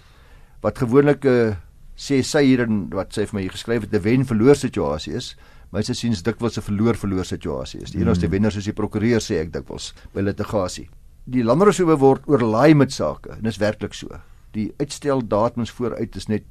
wat 0.63 0.79
gewoonlik 0.79 1.25
'n 1.25 1.29
uh, 1.29 1.57
sê 1.97 2.23
sy 2.23 2.45
hier 2.45 2.61
in 2.61 2.91
wat 2.91 3.15
sy 3.17 3.25
vir 3.27 3.41
my 3.41 3.49
geskryf 3.49 3.83
het 3.83 3.95
'n 3.95 4.03
wen-verloor 4.03 4.57
situasie 4.57 5.15
is. 5.15 5.37
My 5.73 5.81
sê 5.81 5.95
siens 5.95 6.23
dikwels 6.23 6.59
'n 6.59 6.63
verloor-verloor 6.63 7.25
situasie 7.25 7.81
is. 7.83 7.91
Die 7.91 7.99
mm. 7.99 8.07
enigste 8.07 8.29
wenner 8.29 8.53
soos 8.53 8.65
die 8.65 8.73
prokureur 8.73 9.21
sê 9.21 9.41
ek 9.41 9.53
dikwels 9.53 9.95
by 10.15 10.21
litigasie. 10.21 10.89
Die 11.25 11.43
landersoewe 11.43 11.99
word 11.99 12.23
oorlaai 12.27 12.75
met 12.75 12.93
sake 12.93 13.31
en 13.31 13.43
dit 13.43 13.53
is 13.53 13.59
werklik 13.59 13.95
so. 13.95 14.09
Die 14.53 14.73
uitstel 14.79 15.27
datums 15.27 15.71
vooruit 15.71 16.17
is 16.17 16.29
net 16.29 16.45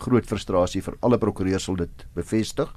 groot 0.00 0.26
frustrasie 0.26 0.82
vir 0.82 0.96
alle 1.00 1.18
prokureurs 1.18 1.64
sal 1.68 1.76
dit 1.76 2.04
bevestig. 2.14 2.70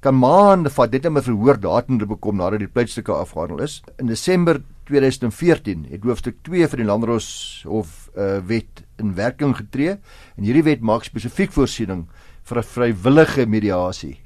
Kan 0.00 0.18
maande 0.18 0.70
vat 0.70 0.90
dit 0.90 1.06
om 1.06 1.16
'n 1.16 1.22
verhoor 1.22 1.60
datum 1.60 1.98
te 1.98 2.06
bekom 2.06 2.36
nadat 2.36 2.60
die 2.60 2.68
pleitstukke 2.68 3.12
afgehandel 3.12 3.62
is. 3.62 3.82
In 3.98 4.06
Desember 4.06 4.62
2014 4.84 5.86
het 5.90 6.04
hoofstuk 6.04 6.36
2 6.42 6.68
van 6.68 6.78
die 6.78 6.86
Landros 6.86 7.64
of 7.66 8.10
uh, 8.16 8.38
wet 8.46 8.84
in 8.98 9.14
werking 9.14 9.56
getree 9.56 9.98
en 10.36 10.44
hierdie 10.44 10.64
wet 10.64 10.80
maak 10.80 11.04
spesifiek 11.04 11.52
voorsiening 11.52 12.06
vir 12.44 12.58
'n 12.58 12.62
vrywillige 12.62 13.46
mediasie 13.46 14.18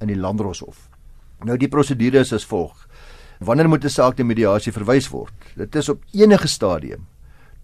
in 0.00 0.08
die 0.08 0.16
Landroshof. 0.16 0.88
Nou 1.44 1.56
die 1.56 1.68
prosedure 1.68 2.20
is 2.20 2.32
as 2.32 2.44
volg. 2.44 2.88
Wanneer 3.40 3.68
moet 3.68 3.84
'n 3.84 3.88
saak 3.88 4.16
te 4.16 4.24
mediasie 4.24 4.72
verwys 4.72 5.08
word? 5.08 5.34
Dit 5.56 5.76
is 5.76 5.88
op 5.88 6.02
enige 6.12 6.48
stadium 6.48 7.06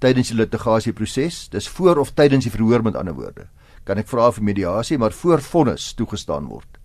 tydens 0.02 0.28
die 0.28 0.36
litigasieproses, 0.36 1.48
dis 1.48 1.68
voor 1.68 2.00
of 2.02 2.12
tydens 2.12 2.44
die 2.44 2.50
verhoor 2.50 2.82
met 2.82 2.96
ander 2.98 3.14
woorde. 3.14 3.46
Kan 3.84 3.98
ek 3.98 4.08
vra 4.08 4.30
vir 4.32 4.44
mediasie 4.44 4.98
maar 4.98 5.12
voor 5.12 5.40
vonnis 5.40 5.92
toegestaan 5.94 6.46
word? 6.46 6.78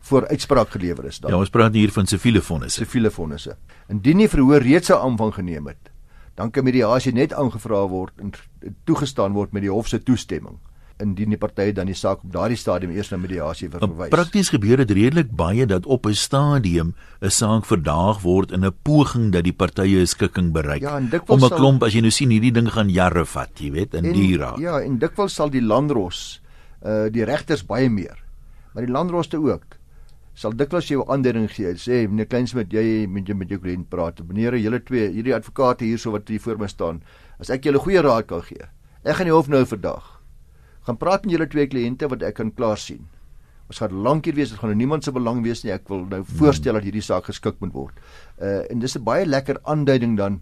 voor 0.00 0.26
uitspraak 0.28 0.70
gelewer 0.70 1.04
is 1.04 1.18
dan. 1.20 1.30
Ja, 1.30 1.36
ons 1.36 1.50
praat 1.50 1.74
hier 1.74 1.92
van 1.92 2.06
siviele 2.06 2.40
vonnisse. 2.42 2.84
Siviele 2.84 3.10
vonnisse. 3.10 3.56
Indien 3.92 4.22
die 4.22 4.28
verhoor 4.28 4.62
reeds 4.64 4.88
'n 4.88 4.96
aanvang 4.96 5.34
geneem 5.34 5.66
het, 5.66 5.90
dan 6.34 6.50
kan 6.50 6.64
mediasie 6.64 7.12
net 7.12 7.32
aangevra 7.32 7.86
word 7.88 8.12
en 8.16 8.32
toegestaan 8.84 9.32
word 9.32 9.52
met 9.52 9.62
die 9.62 9.70
hof 9.70 9.88
se 9.88 10.02
toestemming 10.02 10.58
indien 11.00 11.32
die 11.34 11.38
partye 11.40 11.72
dan 11.76 11.88
die 11.90 11.96
saak 11.96 12.24
op 12.24 12.32
daardie 12.32 12.58
stadium 12.60 12.92
eers 12.94 13.10
na 13.10 13.18
mediasie 13.20 13.70
verwys. 13.72 14.12
Prakties 14.12 14.52
gebeur 14.54 14.82
dit 14.82 14.92
redelik 14.98 15.32
baie 15.36 15.66
dat 15.66 15.86
op 15.86 16.06
'n 16.06 16.14
stadium 16.14 16.94
'n 17.20 17.30
saak 17.30 17.64
verdaag 17.64 18.22
word 18.22 18.52
in 18.52 18.64
'n 18.64 18.72
poging 18.82 19.32
dat 19.32 19.44
die 19.44 19.52
partye 19.52 20.00
'n 20.00 20.06
skikking 20.06 20.52
bereik. 20.52 20.80
Ja, 20.80 20.96
om 21.26 21.44
'n 21.44 21.48
klomp 21.48 21.82
as 21.82 21.92
jy 21.92 22.00
nou 22.00 22.10
sien 22.10 22.30
hierdie 22.30 22.52
ding 22.52 22.68
gaan 22.68 22.88
jare 22.88 23.24
vat, 23.24 23.50
jy 23.58 23.70
weet, 23.70 23.94
in 23.94 24.12
die 24.12 24.36
raad. 24.36 24.58
Ja, 24.58 24.80
en 24.80 24.98
dikwels 24.98 25.34
sal 25.34 25.50
die 25.50 25.62
landros 25.62 26.40
uh 26.84 27.10
die 27.10 27.24
regters 27.24 27.66
baie 27.66 27.90
meer. 27.90 28.16
Maar 28.72 28.86
die 28.86 28.92
landros 28.92 29.28
te 29.28 29.36
ook 29.36 29.80
sal 30.34 30.54
dikwels 30.56 30.88
jou 30.88 31.04
aandering 31.12 31.48
gee. 31.52 31.74
Sê 31.76 32.06
meneer 32.08 32.28
Kleinsmid, 32.30 32.72
jy 32.72 33.06
met 33.10 33.28
jou 33.28 33.36
met 33.36 33.50
jou 33.50 33.58
kliënt 33.60 33.90
praat. 33.92 34.22
Meneer, 34.24 34.56
julle 34.56 34.80
twee, 34.80 35.10
hierdie 35.12 35.34
advokate 35.36 35.84
hierso 35.84 36.14
wat 36.14 36.28
hier 36.28 36.40
voor 36.40 36.58
my 36.58 36.68
staan, 36.70 37.02
as 37.40 37.50
ek 37.50 37.68
julle 37.68 37.82
goeie 37.82 38.00
raad 38.00 38.26
kan 38.30 38.42
gee. 38.46 38.70
Ek 39.04 39.16
gaan 39.18 39.30
die 39.30 39.34
hof 39.34 39.48
nou 39.52 39.64
vandag. 39.68 40.19
Gaan 40.86 40.98
praat 41.00 41.24
met 41.24 41.34
julle 41.34 41.48
twee 41.50 41.66
kliënte 41.66 42.08
wat 42.08 42.22
ek 42.22 42.38
kan 42.40 42.52
klaar 42.54 42.78
sien. 42.78 43.06
Ons 43.70 43.78
gaan 43.78 43.92
lank 44.02 44.24
hier 44.26 44.34
wees, 44.34 44.50
dit 44.50 44.58
gaan 44.58 44.72
nou 44.72 44.78
niemand 44.78 45.04
se 45.04 45.12
belang 45.14 45.44
wees 45.44 45.62
nie. 45.64 45.72
Ek 45.72 45.88
wil 45.88 46.06
nou 46.06 46.22
hmm. 46.22 46.38
voorstel 46.40 46.78
dat 46.78 46.86
hierdie 46.88 47.04
saak 47.04 47.28
geskik 47.30 47.60
moet 47.60 47.74
word. 47.74 48.00
Uh 48.38 48.64
en 48.70 48.80
dis 48.80 48.96
'n 48.96 49.04
baie 49.04 49.26
lekker 49.26 49.60
aanduiding 49.64 50.16
dan 50.16 50.40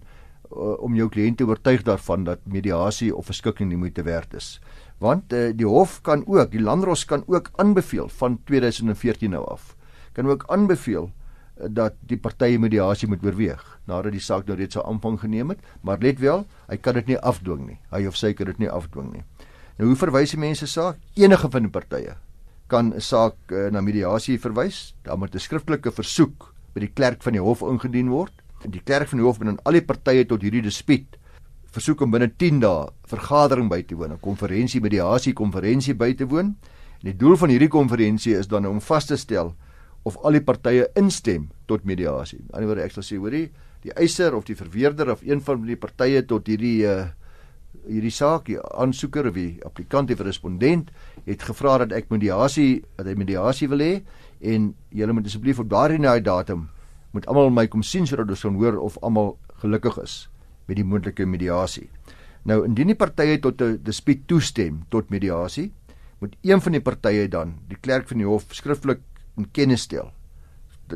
uh, 0.51 0.75
om 0.81 0.95
jou 0.95 1.09
kliënte 1.09 1.45
oortuig 1.45 1.83
daarvan 1.83 2.23
dat 2.23 2.39
mediasie 2.45 3.15
of 3.15 3.25
verskikking 3.25 3.69
nie 3.69 3.77
moeite 3.77 4.03
werd 4.03 4.33
is. 4.33 4.59
Want 4.97 5.33
uh, 5.33 5.51
die 5.53 5.67
hof 5.67 6.01
kan 6.01 6.23
ook, 6.27 6.51
die 6.51 6.61
landros 6.61 7.05
kan 7.05 7.23
ook 7.27 7.51
aanbeveel 7.55 8.09
van 8.09 8.39
2014 8.45 9.29
nou 9.29 9.45
af 9.45 9.75
kan 10.19 10.27
ook 10.27 10.43
aanbeveel 10.47 11.11
eh, 11.55 11.67
dat 11.71 11.93
die 11.99 12.17
partye 12.17 12.59
mediasie 12.59 13.07
moet 13.07 13.23
oorweeg 13.25 13.61
nadat 13.87 14.11
die 14.15 14.23
saak 14.23 14.47
nou 14.47 14.57
reeds 14.59 14.77
so 14.77 14.83
aanvang 14.83 15.19
geneem 15.19 15.53
het, 15.53 15.61
maar 15.81 16.01
let 16.03 16.19
wel, 16.19 16.45
hy 16.67 16.77
kan 16.77 16.97
dit 16.99 17.13
nie 17.13 17.19
afdwing 17.31 17.65
nie. 17.67 17.79
Hy 17.93 18.05
of 18.09 18.17
sy 18.19 18.33
kan 18.37 18.51
dit 18.51 18.59
nie 18.65 18.69
afdwing 18.69 19.13
nie. 19.13 19.23
Nou 19.79 19.93
hoe 19.93 19.95
verwys 19.95 20.33
die 20.33 20.41
mense 20.41 20.67
saak? 20.67 20.97
Enige 21.15 21.47
van 21.47 21.63
die 21.63 21.71
partye 21.71 22.17
kan 22.69 22.91
'n 22.93 23.01
saak 23.01 23.37
uh, 23.51 23.71
na 23.71 23.81
mediasie 23.81 24.37
verwys. 24.37 24.93
Daar 25.03 25.17
moet 25.17 25.33
'n 25.33 25.39
skriftelike 25.39 25.91
versoek 25.91 26.53
by 26.73 26.79
die 26.79 26.91
klerk 26.93 27.23
van 27.23 27.33
die 27.33 27.41
hof 27.41 27.61
ingedien 27.61 28.09
word. 28.09 28.33
Die 28.67 28.83
klerk 28.83 29.07
van 29.07 29.19
die 29.19 29.25
hof 29.25 29.39
moet 29.39 29.47
aan 29.47 29.63
al 29.63 29.71
die 29.71 29.81
partye 29.81 30.25
tot 30.25 30.41
hierdie 30.41 30.61
dispuut 30.61 31.15
versoek 31.71 32.01
om 32.01 32.11
binne 32.11 32.27
10 32.27 32.59
dae 32.59 32.89
vergadering 33.07 33.69
by 33.69 33.81
te 33.83 33.95
woon, 33.95 34.11
'n 34.11 34.19
konferensie 34.19 34.81
mediasie 34.81 35.33
konferensie 35.33 35.93
by 35.93 36.13
te 36.13 36.27
woon. 36.27 36.57
En 36.99 37.05
die 37.11 37.15
doel 37.15 37.37
van 37.37 37.49
hierdie 37.49 37.69
konferensie 37.69 38.35
is 38.35 38.47
dan 38.47 38.65
om 38.65 38.81
vas 38.81 39.05
te 39.05 39.15
stel 39.15 39.55
of 40.03 40.17
al 40.17 40.31
die 40.31 40.43
partye 40.43 40.89
instem 40.95 41.49
tot 41.67 41.85
mediasie. 41.85 42.39
Aan 42.51 42.61
die 42.61 42.69
ander 42.69 42.83
ek 42.83 42.91
sal 42.91 43.03
sê 43.03 43.17
hoorie, 43.17 43.49
die 43.81 43.93
eiser 43.93 44.35
of 44.35 44.43
die 44.43 44.55
verweerder 44.55 45.11
of 45.11 45.21
een 45.21 45.41
van 45.41 45.65
die 45.65 45.77
partye 45.77 46.25
tot 46.25 46.47
hierdie 46.47 46.83
uh 46.83 47.07
hierdie 47.87 48.11
saak, 48.11 48.45
die 48.45 48.57
aansoeker 48.59 49.27
of 49.29 49.33
die 49.33 49.59
applikant 49.65 50.11
of 50.11 50.19
respondent 50.25 50.91
het 51.25 51.43
gevra 51.43 51.77
dat 51.77 51.91
ek 51.91 52.09
mediasie, 52.09 52.83
dat 52.97 53.07
hy 53.07 53.15
mediasie 53.15 53.69
wil 53.69 53.79
hê 53.79 53.93
en 54.41 54.73
julle 54.89 55.13
moet 55.13 55.25
asseblief 55.25 55.59
op 55.59 55.69
daardie 55.69 55.99
nou 55.99 56.19
datum 56.19 56.67
moet 57.11 57.25
almal 57.27 57.49
my 57.49 57.67
kom 57.67 57.83
sien 57.83 58.05
sodat 58.07 58.29
ons 58.29 58.45
kan 58.45 58.59
hoor 58.59 58.77
of 58.77 58.97
almal 59.01 59.37
gelukkig 59.61 59.97
is 60.03 60.29
met 60.67 60.77
die 60.77 60.85
moontlike 60.85 61.25
mediasie. 61.25 61.89
Nou 62.45 62.63
indien 62.65 62.87
die 62.87 62.95
partye 62.95 63.39
tot 63.39 63.61
'n 63.61 63.79
dispuut 63.83 64.27
toestem 64.27 64.85
tot 64.89 65.09
mediasie, 65.09 65.71
moet 66.19 66.35
een 66.43 66.61
van 66.61 66.71
die 66.71 66.81
partye 66.81 67.27
dan 67.27 67.57
die 67.67 67.77
klerk 67.81 68.07
van 68.07 68.17
die 68.17 68.27
hof 68.27 68.45
skriftelik 68.51 69.01
in 69.37 69.51
kennis 69.51 69.81
stel 69.81 70.11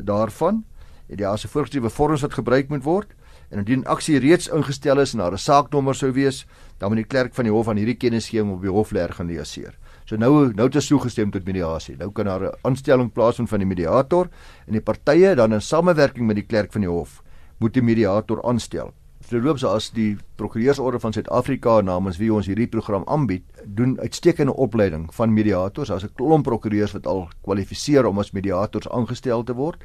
daarvan 0.02 0.64
en 1.08 1.16
daar 1.16 1.38
'n 1.38 1.48
voorgeskrewe 1.48 1.90
vorms 1.90 2.20
wat 2.20 2.34
gebruik 2.34 2.68
moet 2.68 2.82
word 2.82 3.14
en 3.50 3.58
indien 3.58 3.86
aksie 3.86 4.18
reeds 4.18 4.48
ingestel 4.48 5.00
is 5.00 5.12
en 5.12 5.18
daar 5.18 5.32
'n 5.32 5.38
saaknommer 5.38 5.94
sou 5.94 6.12
wees, 6.12 6.46
dan 6.78 6.88
moet 6.88 7.02
die 7.02 7.08
klerk 7.08 7.34
van 7.34 7.44
die 7.44 7.52
hof 7.52 7.68
aan 7.68 7.76
hierdie 7.76 7.96
kennisgewing 7.96 8.52
op 8.52 8.62
die 8.62 8.70
hof 8.70 8.92
lê 8.92 9.02
organiseer. 9.04 9.76
So 10.04 10.16
nou 10.20 10.52
nou 10.52 10.66
het 10.66 10.76
ons 10.76 10.88
toegestem 10.90 11.30
tot 11.32 11.46
mediasie. 11.48 11.96
Nou 11.96 12.10
kan 12.12 12.26
daar 12.26 12.42
'n 12.44 12.56
aanstelling 12.62 13.12
plaasvind 13.12 13.48
van 13.48 13.58
die 13.58 13.66
mediator 13.66 14.28
en 14.66 14.72
die 14.72 14.80
partye 14.80 15.34
dan 15.34 15.52
in 15.52 15.60
samewerking 15.60 16.26
met 16.26 16.36
die 16.36 16.46
klerk 16.46 16.72
van 16.72 16.80
die 16.80 16.90
hof 16.90 17.22
moet 17.58 17.74
die 17.74 17.82
mediator 17.82 18.42
aanstel. 18.42 18.92
Verloops 19.20 19.64
as 19.64 19.90
die 19.90 20.16
prokureursorde 20.36 21.00
van 21.00 21.12
Suid-Afrika 21.12 21.80
namens 21.80 22.18
wie 22.18 22.32
ons 22.32 22.46
hierdie 22.46 22.66
program 22.66 23.04
aanbied, 23.06 23.44
doen 23.64 23.98
uitstekende 24.00 24.52
opleiding 24.52 25.14
van 25.14 25.32
mediators. 25.32 25.88
Daar's 25.88 26.04
'n 26.04 26.14
klomp 26.14 26.44
prokureurs 26.44 26.92
wat 26.92 27.06
al 27.06 27.28
kwalifiseer 27.42 28.06
om 28.06 28.18
as 28.18 28.32
mediators 28.32 28.88
aangestel 28.88 29.42
te 29.42 29.54
word 29.54 29.82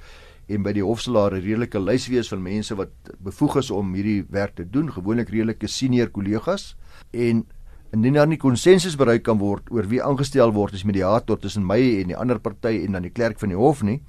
en 0.50 0.64
by 0.66 0.74
die 0.74 0.84
hof 0.84 1.02
sal 1.02 1.14
daar 1.14 1.36
'n 1.36 1.42
redelike 1.42 1.80
lys 1.80 2.08
wees 2.08 2.30
van 2.30 2.42
mense 2.42 2.76
wat 2.76 2.90
bevoeg 3.20 3.58
is 3.58 3.72
om 3.72 3.94
hierdie 3.94 4.26
werk 4.30 4.56
te 4.56 4.70
doen, 4.70 4.92
gewoonlik 4.92 5.30
redelike 5.30 5.68
senior 5.68 6.10
kollegas 6.10 6.76
en 7.12 7.46
indien 7.94 8.14
daar 8.14 8.28
nie 8.30 8.38
konsensus 8.38 8.98
bereik 9.00 9.24
kan 9.26 9.40
word 9.42 9.72
oor 9.74 9.88
wie 9.90 10.02
aangestel 10.04 10.54
word 10.54 10.76
as 10.78 10.86
mediator 10.86 11.40
tussen 11.42 11.66
my 11.66 11.80
en 12.02 12.12
die 12.14 12.18
ander 12.18 12.40
party 12.40 12.84
en 12.86 12.98
dan 12.98 13.08
die 13.08 13.14
klerk 13.14 13.40
van 13.42 13.50
die 13.50 13.58
hof 13.58 13.82
nie, 13.84 14.00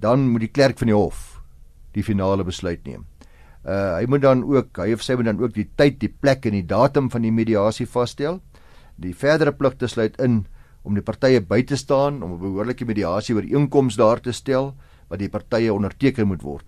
dan 0.00 0.28
moet 0.32 0.46
die 0.46 0.54
klerk 0.54 0.78
van 0.78 0.88
die 0.88 0.96
hof 0.96 1.42
die 1.96 2.04
finale 2.04 2.44
besluit 2.44 2.84
neem. 2.86 3.04
Uh 3.66 3.98
hy 3.98 4.06
moet 4.08 4.22
dan 4.22 4.44
ook 4.46 4.78
hy 4.80 4.92
of 4.94 5.02
sy 5.04 5.16
moet 5.18 5.28
dan 5.28 5.42
ook 5.42 5.54
die 5.56 5.66
tyd, 5.76 5.98
die 6.00 6.12
plek 6.12 6.46
en 6.46 6.56
die 6.56 6.66
datum 6.66 7.10
van 7.10 7.26
die 7.26 7.34
mediasie 7.34 7.86
vasstel. 7.86 8.40
Die 8.96 9.14
verdere 9.14 9.52
pligte 9.52 9.88
sluit 9.88 10.16
in 10.22 10.46
om 10.86 10.96
die 10.96 11.04
partye 11.04 11.42
by 11.44 11.62
te 11.66 11.76
staan 11.76 12.22
om 12.22 12.32
'n 12.32 12.40
behoorlike 12.40 12.84
mediasie 12.84 13.34
ooreenkoms 13.34 13.96
daar 13.96 14.20
te 14.20 14.32
stel 14.32 14.74
wat 15.08 15.18
die 15.18 15.28
partye 15.28 15.72
onderteken 15.72 16.26
moet 16.26 16.42
word. 16.42 16.64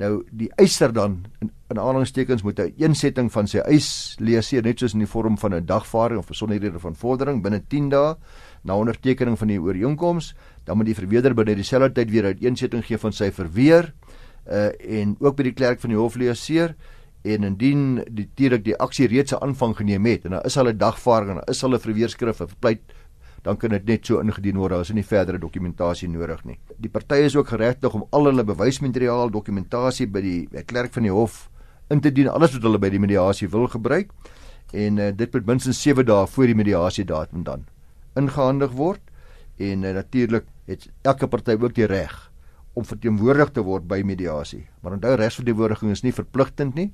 Nou 0.00 0.22
die 0.32 0.48
eiser 0.56 0.92
dan 0.92 1.18
in, 1.40 1.50
in 1.68 1.78
aanhalingstekens 1.78 2.42
moet 2.42 2.60
'n 2.60 2.72
eensetting 2.78 3.32
van 3.32 3.46
sy 3.46 3.58
eis 3.58 4.16
lees 4.18 4.50
hier 4.50 4.62
net 4.62 4.78
soos 4.78 4.94
in 4.94 5.04
die 5.04 5.08
vorm 5.08 5.38
van 5.38 5.54
'n 5.54 5.66
dagvaarding 5.66 6.18
of 6.18 6.26
besonderhede 6.26 6.78
van 6.78 6.94
vordering 6.94 7.42
binne 7.42 7.62
10 7.68 7.88
dae 7.88 8.16
na 8.64 8.76
ondertekening 8.76 9.38
van 9.38 9.48
die 9.48 9.60
ooreenkoms, 9.60 10.34
dan 10.64 10.76
moet 10.76 10.86
die 10.86 10.94
verweerder 10.94 11.34
binne 11.34 11.54
dieselfde 11.54 11.92
tyd 11.92 12.10
weer 12.10 12.26
'n 12.26 12.38
eensetting 12.40 12.84
gee 12.84 12.98
van 12.98 13.12
sy 13.12 13.30
verweer 13.30 13.92
uh 14.46 14.70
en 14.80 15.16
ook 15.20 15.36
by 15.36 15.42
die 15.42 15.54
klerk 15.54 15.80
van 15.80 15.90
die 15.90 15.98
hof 15.98 16.16
leeseer 16.16 16.74
en 17.22 17.44
indien 17.44 18.02
die 18.10 18.28
tierig 18.34 18.62
die 18.62 18.76
aksie 18.76 19.06
reeds 19.06 19.32
'n 19.32 19.42
aanvang 19.42 19.76
geneem 19.76 20.06
het 20.06 20.24
en 20.24 20.30
daar 20.30 20.46
is 20.46 20.56
al 20.56 20.68
'n 20.68 20.78
dagvaarding 20.78 21.38
en 21.38 21.44
is 21.46 21.64
al 21.64 21.74
'n 21.74 21.78
verweerskrif 21.78 22.40
of 22.40 22.58
pleit 22.58 22.80
dan 23.42 23.58
kan 23.58 23.74
dit 23.74 23.86
net 23.86 24.06
so 24.06 24.20
ingedien 24.22 24.58
word. 24.58 24.72
Daar 24.74 24.86
is 24.86 24.92
nie 24.94 25.04
verdere 25.06 25.38
dokumentasie 25.38 26.08
nodig 26.08 26.44
nie. 26.46 26.58
Die 26.78 26.90
partye 26.90 27.26
is 27.26 27.36
ook 27.36 27.50
geregtig 27.54 27.94
om 27.94 28.06
al 28.10 28.30
hulle 28.30 28.44
bewysmateriaal, 28.46 29.32
dokumentasie 29.34 30.06
by 30.06 30.22
die 30.22 30.64
klerk 30.66 30.94
van 30.94 31.08
die 31.08 31.14
hof 31.14 31.48
in 31.90 32.00
te 32.00 32.12
dien, 32.14 32.30
alles 32.30 32.54
wat 32.56 32.64
hulle 32.64 32.80
by 32.80 32.88
die 32.92 33.02
mediasie 33.02 33.50
wil 33.52 33.66
gebruik. 33.68 34.12
En 34.72 34.98
uh, 34.98 35.10
dit 35.12 35.32
moet 35.34 35.46
minstens 35.46 35.82
7 35.82 36.06
dae 36.06 36.26
voor 36.26 36.48
die 36.48 36.56
mediasie 36.56 37.04
datum 37.04 37.42
dan 37.44 37.66
ingehandig 38.16 38.72
word. 38.78 39.02
En 39.58 39.84
uh, 39.84 39.94
natuurlik 39.98 40.46
het 40.70 40.88
elke 41.02 41.28
party 41.28 41.58
ook 41.58 41.74
die 41.74 41.90
reg 41.90 42.14
om 42.72 42.86
verteenwoordig 42.88 43.50
te 43.52 43.64
word 43.66 43.84
by 43.88 44.00
mediasie. 44.06 44.64
Maar 44.80 44.96
onthou 44.96 45.16
regsverteenwoordiging 45.20 45.92
is 45.92 46.04
nie 46.06 46.14
verpligtend 46.16 46.78
nie 46.78 46.88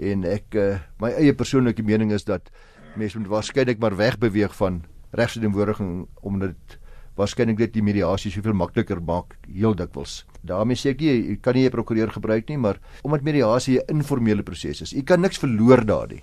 en 0.00 0.24
ek 0.26 0.56
uh, 0.58 0.80
my 1.02 1.12
eie 1.18 1.34
persoonlike 1.36 1.84
mening 1.86 2.10
is 2.14 2.26
dat 2.26 2.50
mense 2.98 3.18
moet 3.18 3.30
waarskynlik 3.30 3.78
maar 3.82 3.96
wegbeweeg 3.98 4.54
van 4.58 4.82
regsverteenwoordiging 5.12 6.06
omdat 6.22 6.78
waarskynlik 7.18 7.58
dit 7.58 7.72
die 7.74 7.84
mediasie 7.84 8.30
soveel 8.32 8.56
makliker 8.56 9.00
maak 9.02 9.36
heel 9.48 9.74
dikwels. 9.74 10.24
daarmee 10.46 10.76
sê 10.76 10.94
ek 10.94 11.00
nie 11.00 11.10
jy 11.10 11.36
kan 11.42 11.54
nie 11.54 11.66
'n 11.66 11.70
prokureur 11.70 12.10
gebruik 12.10 12.48
nie, 12.48 12.56
maar 12.56 12.80
omdat 13.02 13.22
mediasie 13.22 13.78
'n 13.80 13.98
informele 13.98 14.42
proses 14.42 14.80
is. 14.82 14.92
Jy 14.92 15.02
kan 15.02 15.20
niks 15.20 15.38
verloor 15.38 15.84
daardie. 15.84 16.22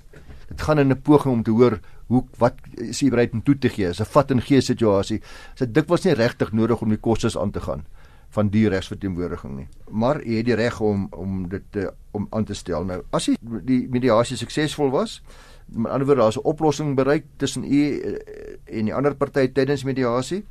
Dit 0.50 0.62
gaan 0.62 0.80
in 0.80 0.92
'n 0.92 1.02
poging 1.02 1.34
om 1.34 1.44
te 1.44 1.52
hoor 1.52 1.80
hoe 2.08 2.24
wat 2.38 2.56
is 2.78 3.00
jy 3.00 3.10
bereid 3.10 3.34
om 3.34 3.44
toe 3.44 3.58
te 3.58 3.70
gee. 3.70 3.90
Is 3.90 4.00
'n 4.00 4.06
vat 4.06 4.32
en 4.32 4.42
gee 4.42 4.62
situasie. 4.62 5.20
Dit 5.56 5.68
is 5.68 5.74
dikwels 5.74 6.06
nie 6.06 6.14
regtig 6.14 6.52
nodig 6.52 6.82
om 6.82 6.90
die 6.90 6.98
kostes 6.98 7.38
aan 7.38 7.52
te 7.52 7.60
gaan 7.60 7.86
van 8.30 8.50
die 8.50 8.68
regsverteenwoordiging 8.70 9.56
nie. 9.56 9.68
Maar 9.92 10.22
jy 10.24 10.38
het 10.38 10.46
die 10.46 10.56
reg 10.56 10.80
om 10.82 11.08
om 11.12 11.48
dit 11.50 11.64
te 11.72 11.94
om 12.12 12.28
aan 12.30 12.46
te 12.46 12.54
stel. 12.54 12.84
Nou, 12.84 13.04
as 13.12 13.26
jy 13.26 13.36
die 13.42 13.88
mediasie 13.90 14.38
suksesvol 14.38 14.90
was, 14.90 15.22
met 15.68 15.92
ander 15.92 16.08
woorde 16.08 16.22
daar's 16.22 16.38
'n 16.38 16.48
oplossing 16.48 16.96
bereik 16.96 17.26
tussen 17.38 17.64
u 17.64 18.00
eh, 18.00 18.78
en 18.80 18.86
die 18.86 18.94
ander 18.94 19.16
party 19.16 19.48
tydens 19.48 19.84
mediasie 19.84 20.46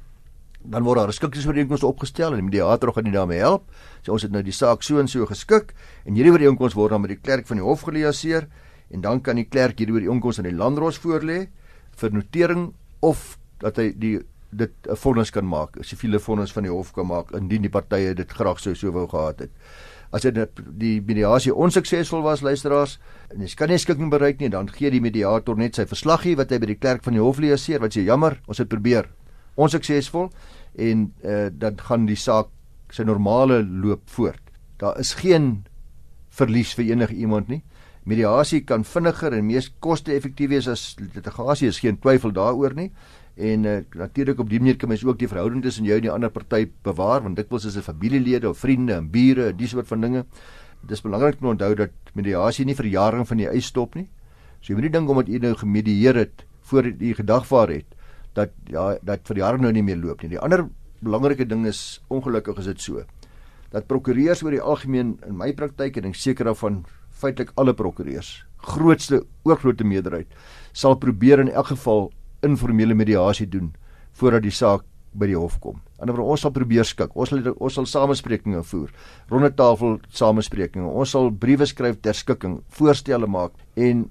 dan 0.71 0.83
word 0.83 0.99
daar 0.99 1.09
'n 1.09 1.13
skikingsooreenkoms 1.13 1.83
opgestel 1.83 2.31
en 2.31 2.37
die 2.37 2.49
mediator 2.51 2.93
gaan 2.93 3.05
nie 3.05 3.13
daarmee 3.13 3.39
help. 3.39 3.71
So 4.03 4.13
ons 4.13 4.23
het 4.23 4.31
nou 4.31 4.43
die 4.43 4.53
saak 4.53 4.83
so 4.83 4.99
en 4.99 5.09
so 5.09 5.27
geskik 5.27 5.75
en 6.05 6.15
hierdie 6.15 6.33
ooreenkoms 6.33 6.75
word 6.75 6.91
dan 6.91 7.01
met 7.01 7.11
die 7.11 7.21
klerk 7.23 7.47
van 7.47 7.57
die 7.57 7.65
hof 7.65 7.83
geliaseer 7.83 8.49
en 8.91 9.01
dan 9.01 9.21
kan 9.21 9.37
die 9.37 9.49
klerk 9.49 9.79
hierdie 9.79 9.95
ooreenkoms 9.95 10.39
aan 10.39 10.45
die 10.51 10.57
landros 10.57 10.99
voorlê 10.99 11.49
vir 11.97 12.13
notering 12.13 12.73
of 13.01 13.39
dat 13.59 13.77
hy 13.77 13.93
die 13.97 14.21
dit 14.51 14.73
'n 14.89 14.97
vonnis 14.97 15.31
kan 15.31 15.47
maak, 15.47 15.77
'n 15.77 15.83
siviele 15.83 16.19
vonnis 16.19 16.53
van 16.53 16.63
die 16.63 16.73
hof 16.73 16.93
kan 16.93 17.07
maak 17.07 17.31
indien 17.33 17.63
die 17.63 17.71
partye 17.71 18.15
dit 18.15 18.31
graag 18.31 18.59
sou 18.59 18.75
so 18.75 18.91
wou 18.91 19.09
gehad 19.09 19.39
het 19.39 19.51
as 20.15 20.23
dit 20.23 20.61
die 20.79 21.01
mediasie 21.05 21.55
onsuksesvol 21.55 22.23
was 22.25 22.43
luisteraars 22.47 22.97
en 23.35 23.43
jy 23.43 23.53
kan 23.59 23.71
nie 23.73 23.79
skikking 23.83 24.11
bereik 24.13 24.41
nie 24.41 24.51
dan 24.53 24.71
gee 24.71 24.91
die 24.91 25.03
mediator 25.03 25.59
net 25.59 25.79
sy 25.79 25.87
verslaggie 25.89 26.37
wat 26.39 26.53
hy 26.53 26.61
by 26.63 26.71
die 26.71 26.79
klerk 26.79 27.05
van 27.07 27.17
die 27.17 27.23
hof 27.23 27.41
leeseer 27.43 27.83
wat 27.83 27.97
sê 27.97 28.05
jammer 28.07 28.39
ons 28.47 28.63
het 28.63 28.71
probeer. 28.71 29.09
Onsuksesvol 29.57 30.31
en 30.77 31.09
uh, 31.25 31.47
dan 31.51 31.81
gaan 31.81 32.07
die 32.07 32.19
saak 32.21 32.53
sy 32.93 33.03
normale 33.03 33.63
loop 33.65 34.05
voort. 34.13 34.43
Daar 34.79 34.99
is 35.01 35.17
geen 35.23 35.65
verlies 36.37 36.75
vir 36.77 36.93
enige 36.93 37.17
iemand 37.17 37.49
nie. 37.49 37.63
Mediasie 38.07 38.61
kan 38.63 38.85
vinniger 38.87 39.35
en 39.35 39.49
mees 39.49 39.73
koste-effektief 39.83 40.53
wees 40.53 40.69
as 40.71 40.93
litigasie 41.01 41.73
is 41.73 41.81
geen 41.83 41.99
twyfel 41.99 42.31
daaroor 42.37 42.77
nie 42.77 42.93
En 43.37 43.65
uh, 43.69 43.79
natuurlik 43.93 44.39
op 44.41 44.49
die 44.49 44.59
manier 44.59 44.77
kan 44.81 44.89
mens 44.89 45.05
ook 45.05 45.19
die 45.21 45.29
verhouding 45.29 45.63
tussen 45.63 45.85
jou 45.85 45.97
en 45.99 46.07
die 46.07 46.13
ander 46.13 46.31
party 46.33 46.67
bewaar 46.83 47.21
want 47.23 47.37
dikwels 47.37 47.67
is 47.69 47.77
dit 47.77 47.85
familielede 47.85 48.49
of 48.49 48.59
vriende 48.59 48.97
en 48.97 49.11
bure 49.13 49.51
en 49.51 49.57
die 49.57 49.69
soort 49.69 49.89
van 49.91 50.01
dinge. 50.01 50.25
Dit 50.81 50.97
is 50.97 51.05
belangrik 51.05 51.43
om 51.43 51.53
onthou 51.53 51.75
dat 51.77 52.15
mediasie 52.17 52.65
nie 52.65 52.77
vir 52.79 52.89
jare 52.89 53.25
van 53.25 53.43
die 53.43 53.49
eis 53.51 53.69
stop 53.69 53.95
nie. 53.95 54.09
So 54.61 54.73
jy 54.73 54.79
moet 54.79 54.89
nie 54.89 54.95
dink 54.97 55.13
omdat 55.13 55.29
jy 55.29 55.43
nou 55.45 55.53
gemedieer 55.61 56.17
het 56.17 56.47
voor 56.71 56.89
jy 56.89 57.13
gedagvaar 57.19 57.75
het 57.77 57.93
dat 58.37 58.57
ja 58.73 58.95
dat 59.05 59.29
vir 59.29 59.43
jare 59.45 59.61
nou 59.61 59.73
nie 59.73 59.85
meer 59.85 60.01
loop 60.01 60.23
nie. 60.23 60.33
Die 60.33 60.41
ander 60.41 60.65
belangrike 61.05 61.45
ding 61.45 61.67
is 61.69 62.01
ongelukkig 62.09 62.65
is 62.65 62.73
dit 62.73 62.81
so 62.89 63.05
dat 63.73 63.87
prokureurs 63.91 64.43
oor 64.45 64.55
die 64.55 64.63
algemeen 64.63 65.17
in 65.27 65.37
my 65.37 65.53
praktyk 65.57 65.99
en 66.01 66.09
ek 66.09 66.17
seker 66.17 66.49
daarvan 66.49 66.85
feitelik 67.21 67.53
alle 67.61 67.75
prokureurs 67.77 68.47
grootste 68.67 69.23
oorgrootste 69.45 69.85
meerderheid 69.85 70.31
sal 70.73 70.97
probeer 71.01 71.43
in 71.43 71.51
elk 71.53 71.73
geval 71.75 72.09
informele 72.47 72.95
mediasie 72.95 73.49
doen 73.51 73.73
voordat 74.17 74.47
die 74.47 74.55
saak 74.55 74.85
by 75.17 75.29
die 75.31 75.37
hof 75.39 75.57
kom. 75.61 75.81
Anderswoorde 75.97 76.35
ons 76.35 76.45
sal 76.45 76.53
probeer 76.53 76.87
skik. 76.87 77.15
Ons 77.17 77.33
sal 77.33 77.53
ons 77.55 77.79
sal 77.79 77.89
samesprekinge 77.89 78.63
voer, 78.69 78.93
ronde 79.33 79.51
tafel 79.57 79.99
samesprekinge. 80.13 80.89
Ons 80.89 81.15
sal 81.17 81.31
briewe 81.33 81.67
skryf 81.69 82.01
ter 82.05 82.17
skikking, 82.17 82.61
voorstelle 82.77 83.29
maak 83.31 83.57
en 83.77 84.07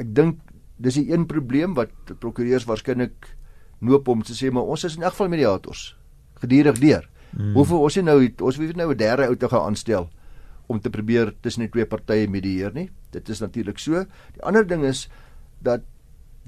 ek 0.00 0.12
dink 0.16 0.40
dis 0.82 0.98
die 1.00 1.10
een 1.12 1.26
probleem 1.28 1.76
wat 1.76 1.92
prokureurs 2.20 2.66
waarskynlik 2.68 3.30
noop 3.84 4.08
om 4.12 4.24
te 4.24 4.36
sê 4.36 4.50
maar 4.52 4.68
ons 4.68 4.84
is 4.84 4.96
in 4.96 5.04
elk 5.04 5.16
geval 5.16 5.32
mediators 5.32 5.90
gedurig 6.42 6.80
deur. 6.80 7.08
Hmm. 7.32 7.52
Hoeveel 7.56 7.84
ons 7.88 7.98
nou 8.04 8.18
ons 8.48 8.60
weet 8.60 8.76
nou 8.76 8.90
'n 8.92 8.96
derde 8.96 9.28
ou 9.28 9.36
te 9.36 9.48
gaan 9.48 9.72
aanstel 9.72 10.08
om 10.66 10.80
te 10.80 10.90
probeer 10.90 11.34
tussen 11.40 11.62
die 11.62 11.70
twee 11.70 11.86
partye 11.86 12.28
medieer 12.28 12.72
nie. 12.74 12.90
Dit 13.12 13.28
is 13.28 13.40
natuurlik 13.40 13.78
so. 13.78 14.04
Die 14.34 14.42
ander 14.42 14.66
ding 14.66 14.84
is 14.84 15.08
dat 15.62 15.82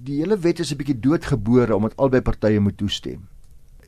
die 0.05 0.21
hele 0.23 0.39
wet 0.39 0.61
is 0.63 0.73
'n 0.73 0.79
bietjie 0.79 1.01
doodgebore 1.01 1.75
omdat 1.75 1.97
albei 1.97 2.21
partye 2.21 2.61
moet 2.61 2.77
toestem. 2.77 3.27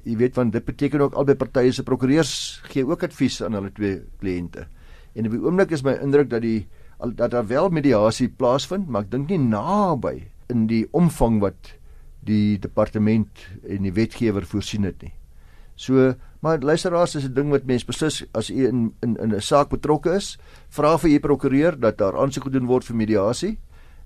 Jy 0.02 0.16
weet 0.16 0.34
want 0.34 0.52
dit 0.52 0.64
beteken 0.64 1.00
ook 1.00 1.14
albei 1.14 1.34
partye 1.34 1.72
se 1.72 1.82
prokureurs 1.82 2.60
gee 2.72 2.86
ook 2.86 3.02
advies 3.02 3.42
aan 3.42 3.52
hulle 3.52 3.72
twee 3.72 4.02
kliënte. 4.18 4.66
En 5.14 5.26
op 5.26 5.32
die 5.32 5.40
oomblik 5.40 5.70
is 5.70 5.82
my 5.82 5.92
indruk 5.92 6.30
dat 6.30 6.42
die 6.42 6.66
dat 7.00 7.30
daar 7.30 7.46
wel 7.46 7.68
mediasie 7.68 8.28
plaasvind, 8.28 8.88
maar 8.88 9.02
ek 9.02 9.10
dink 9.10 9.28
nie 9.28 9.38
naby 9.38 10.28
in 10.48 10.66
die 10.66 10.86
omvang 10.92 11.40
wat 11.40 11.74
die 12.20 12.58
departement 12.58 13.28
en 13.68 13.82
die 13.82 13.92
wetgewer 13.92 14.44
voorsien 14.44 14.84
het 14.84 15.02
nie. 15.02 15.12
So, 15.74 16.14
maar 16.40 16.58
luisteraars, 16.58 17.14
is 17.14 17.24
'n 17.24 17.34
ding 17.34 17.50
wat 17.50 17.64
mense 17.64 17.86
beslis 17.86 18.24
as 18.32 18.50
u 18.50 18.66
in 18.66 18.92
in 19.00 19.16
in 19.16 19.34
'n 19.34 19.40
saak 19.40 19.68
betrokke 19.68 20.14
is, 20.14 20.38
vra 20.68 20.98
vir 20.98 21.10
u 21.10 21.18
prokureur 21.20 21.80
dat 21.80 21.98
daar 21.98 22.18
aansoek 22.18 22.44
gedoen 22.44 22.66
word 22.66 22.84
vir 22.84 22.96
mediasie 22.96 23.58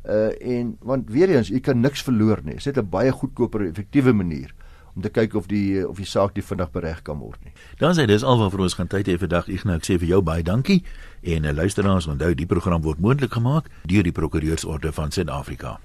uh 0.05 0.33
en 0.41 0.77
want 0.81 1.11
weer 1.11 1.31
eens 1.31 1.51
u 1.51 1.61
kan 1.61 1.81
niks 1.81 2.03
verloor 2.03 2.41
nie. 2.45 2.55
Dit 2.55 2.77
is 2.77 2.83
'n 2.83 2.89
baie 2.91 3.13
goedkoper 3.13 3.61
en 3.61 3.71
effektiewe 3.71 4.13
manier 4.13 4.55
om 4.95 5.03
te 5.03 5.11
kyk 5.11 5.35
of 5.35 5.47
die 5.47 5.89
of 5.89 5.97
die 5.97 6.07
saak 6.07 6.35
die 6.35 6.43
vinnig 6.43 6.71
bereg 6.71 7.03
kan 7.03 7.19
word 7.19 7.45
nie. 7.45 7.53
Dan 7.79 7.95
sê 7.95 8.07
dis 8.07 8.23
alwaar 8.23 8.51
vir 8.51 8.61
ons 8.61 8.75
gaan 8.75 8.87
tyd 8.87 9.07
hê 9.07 9.19
vir 9.19 9.29
dag. 9.29 9.49
Ek 9.49 9.85
sê 9.85 9.99
vir 9.99 10.09
jou 10.09 10.23
baie 10.23 10.43
dankie 10.43 10.85
en 11.23 11.47
'n 11.47 11.55
luisteraars 11.55 12.07
onthou 12.07 12.35
die 12.35 12.47
program 12.47 12.83
word 12.83 13.01
moontlik 13.01 13.33
gemaak 13.33 13.71
deur 13.87 14.03
die 14.03 14.13
Prokureursorde 14.13 14.93
van 14.93 15.11
Suid-Afrika. 15.11 15.81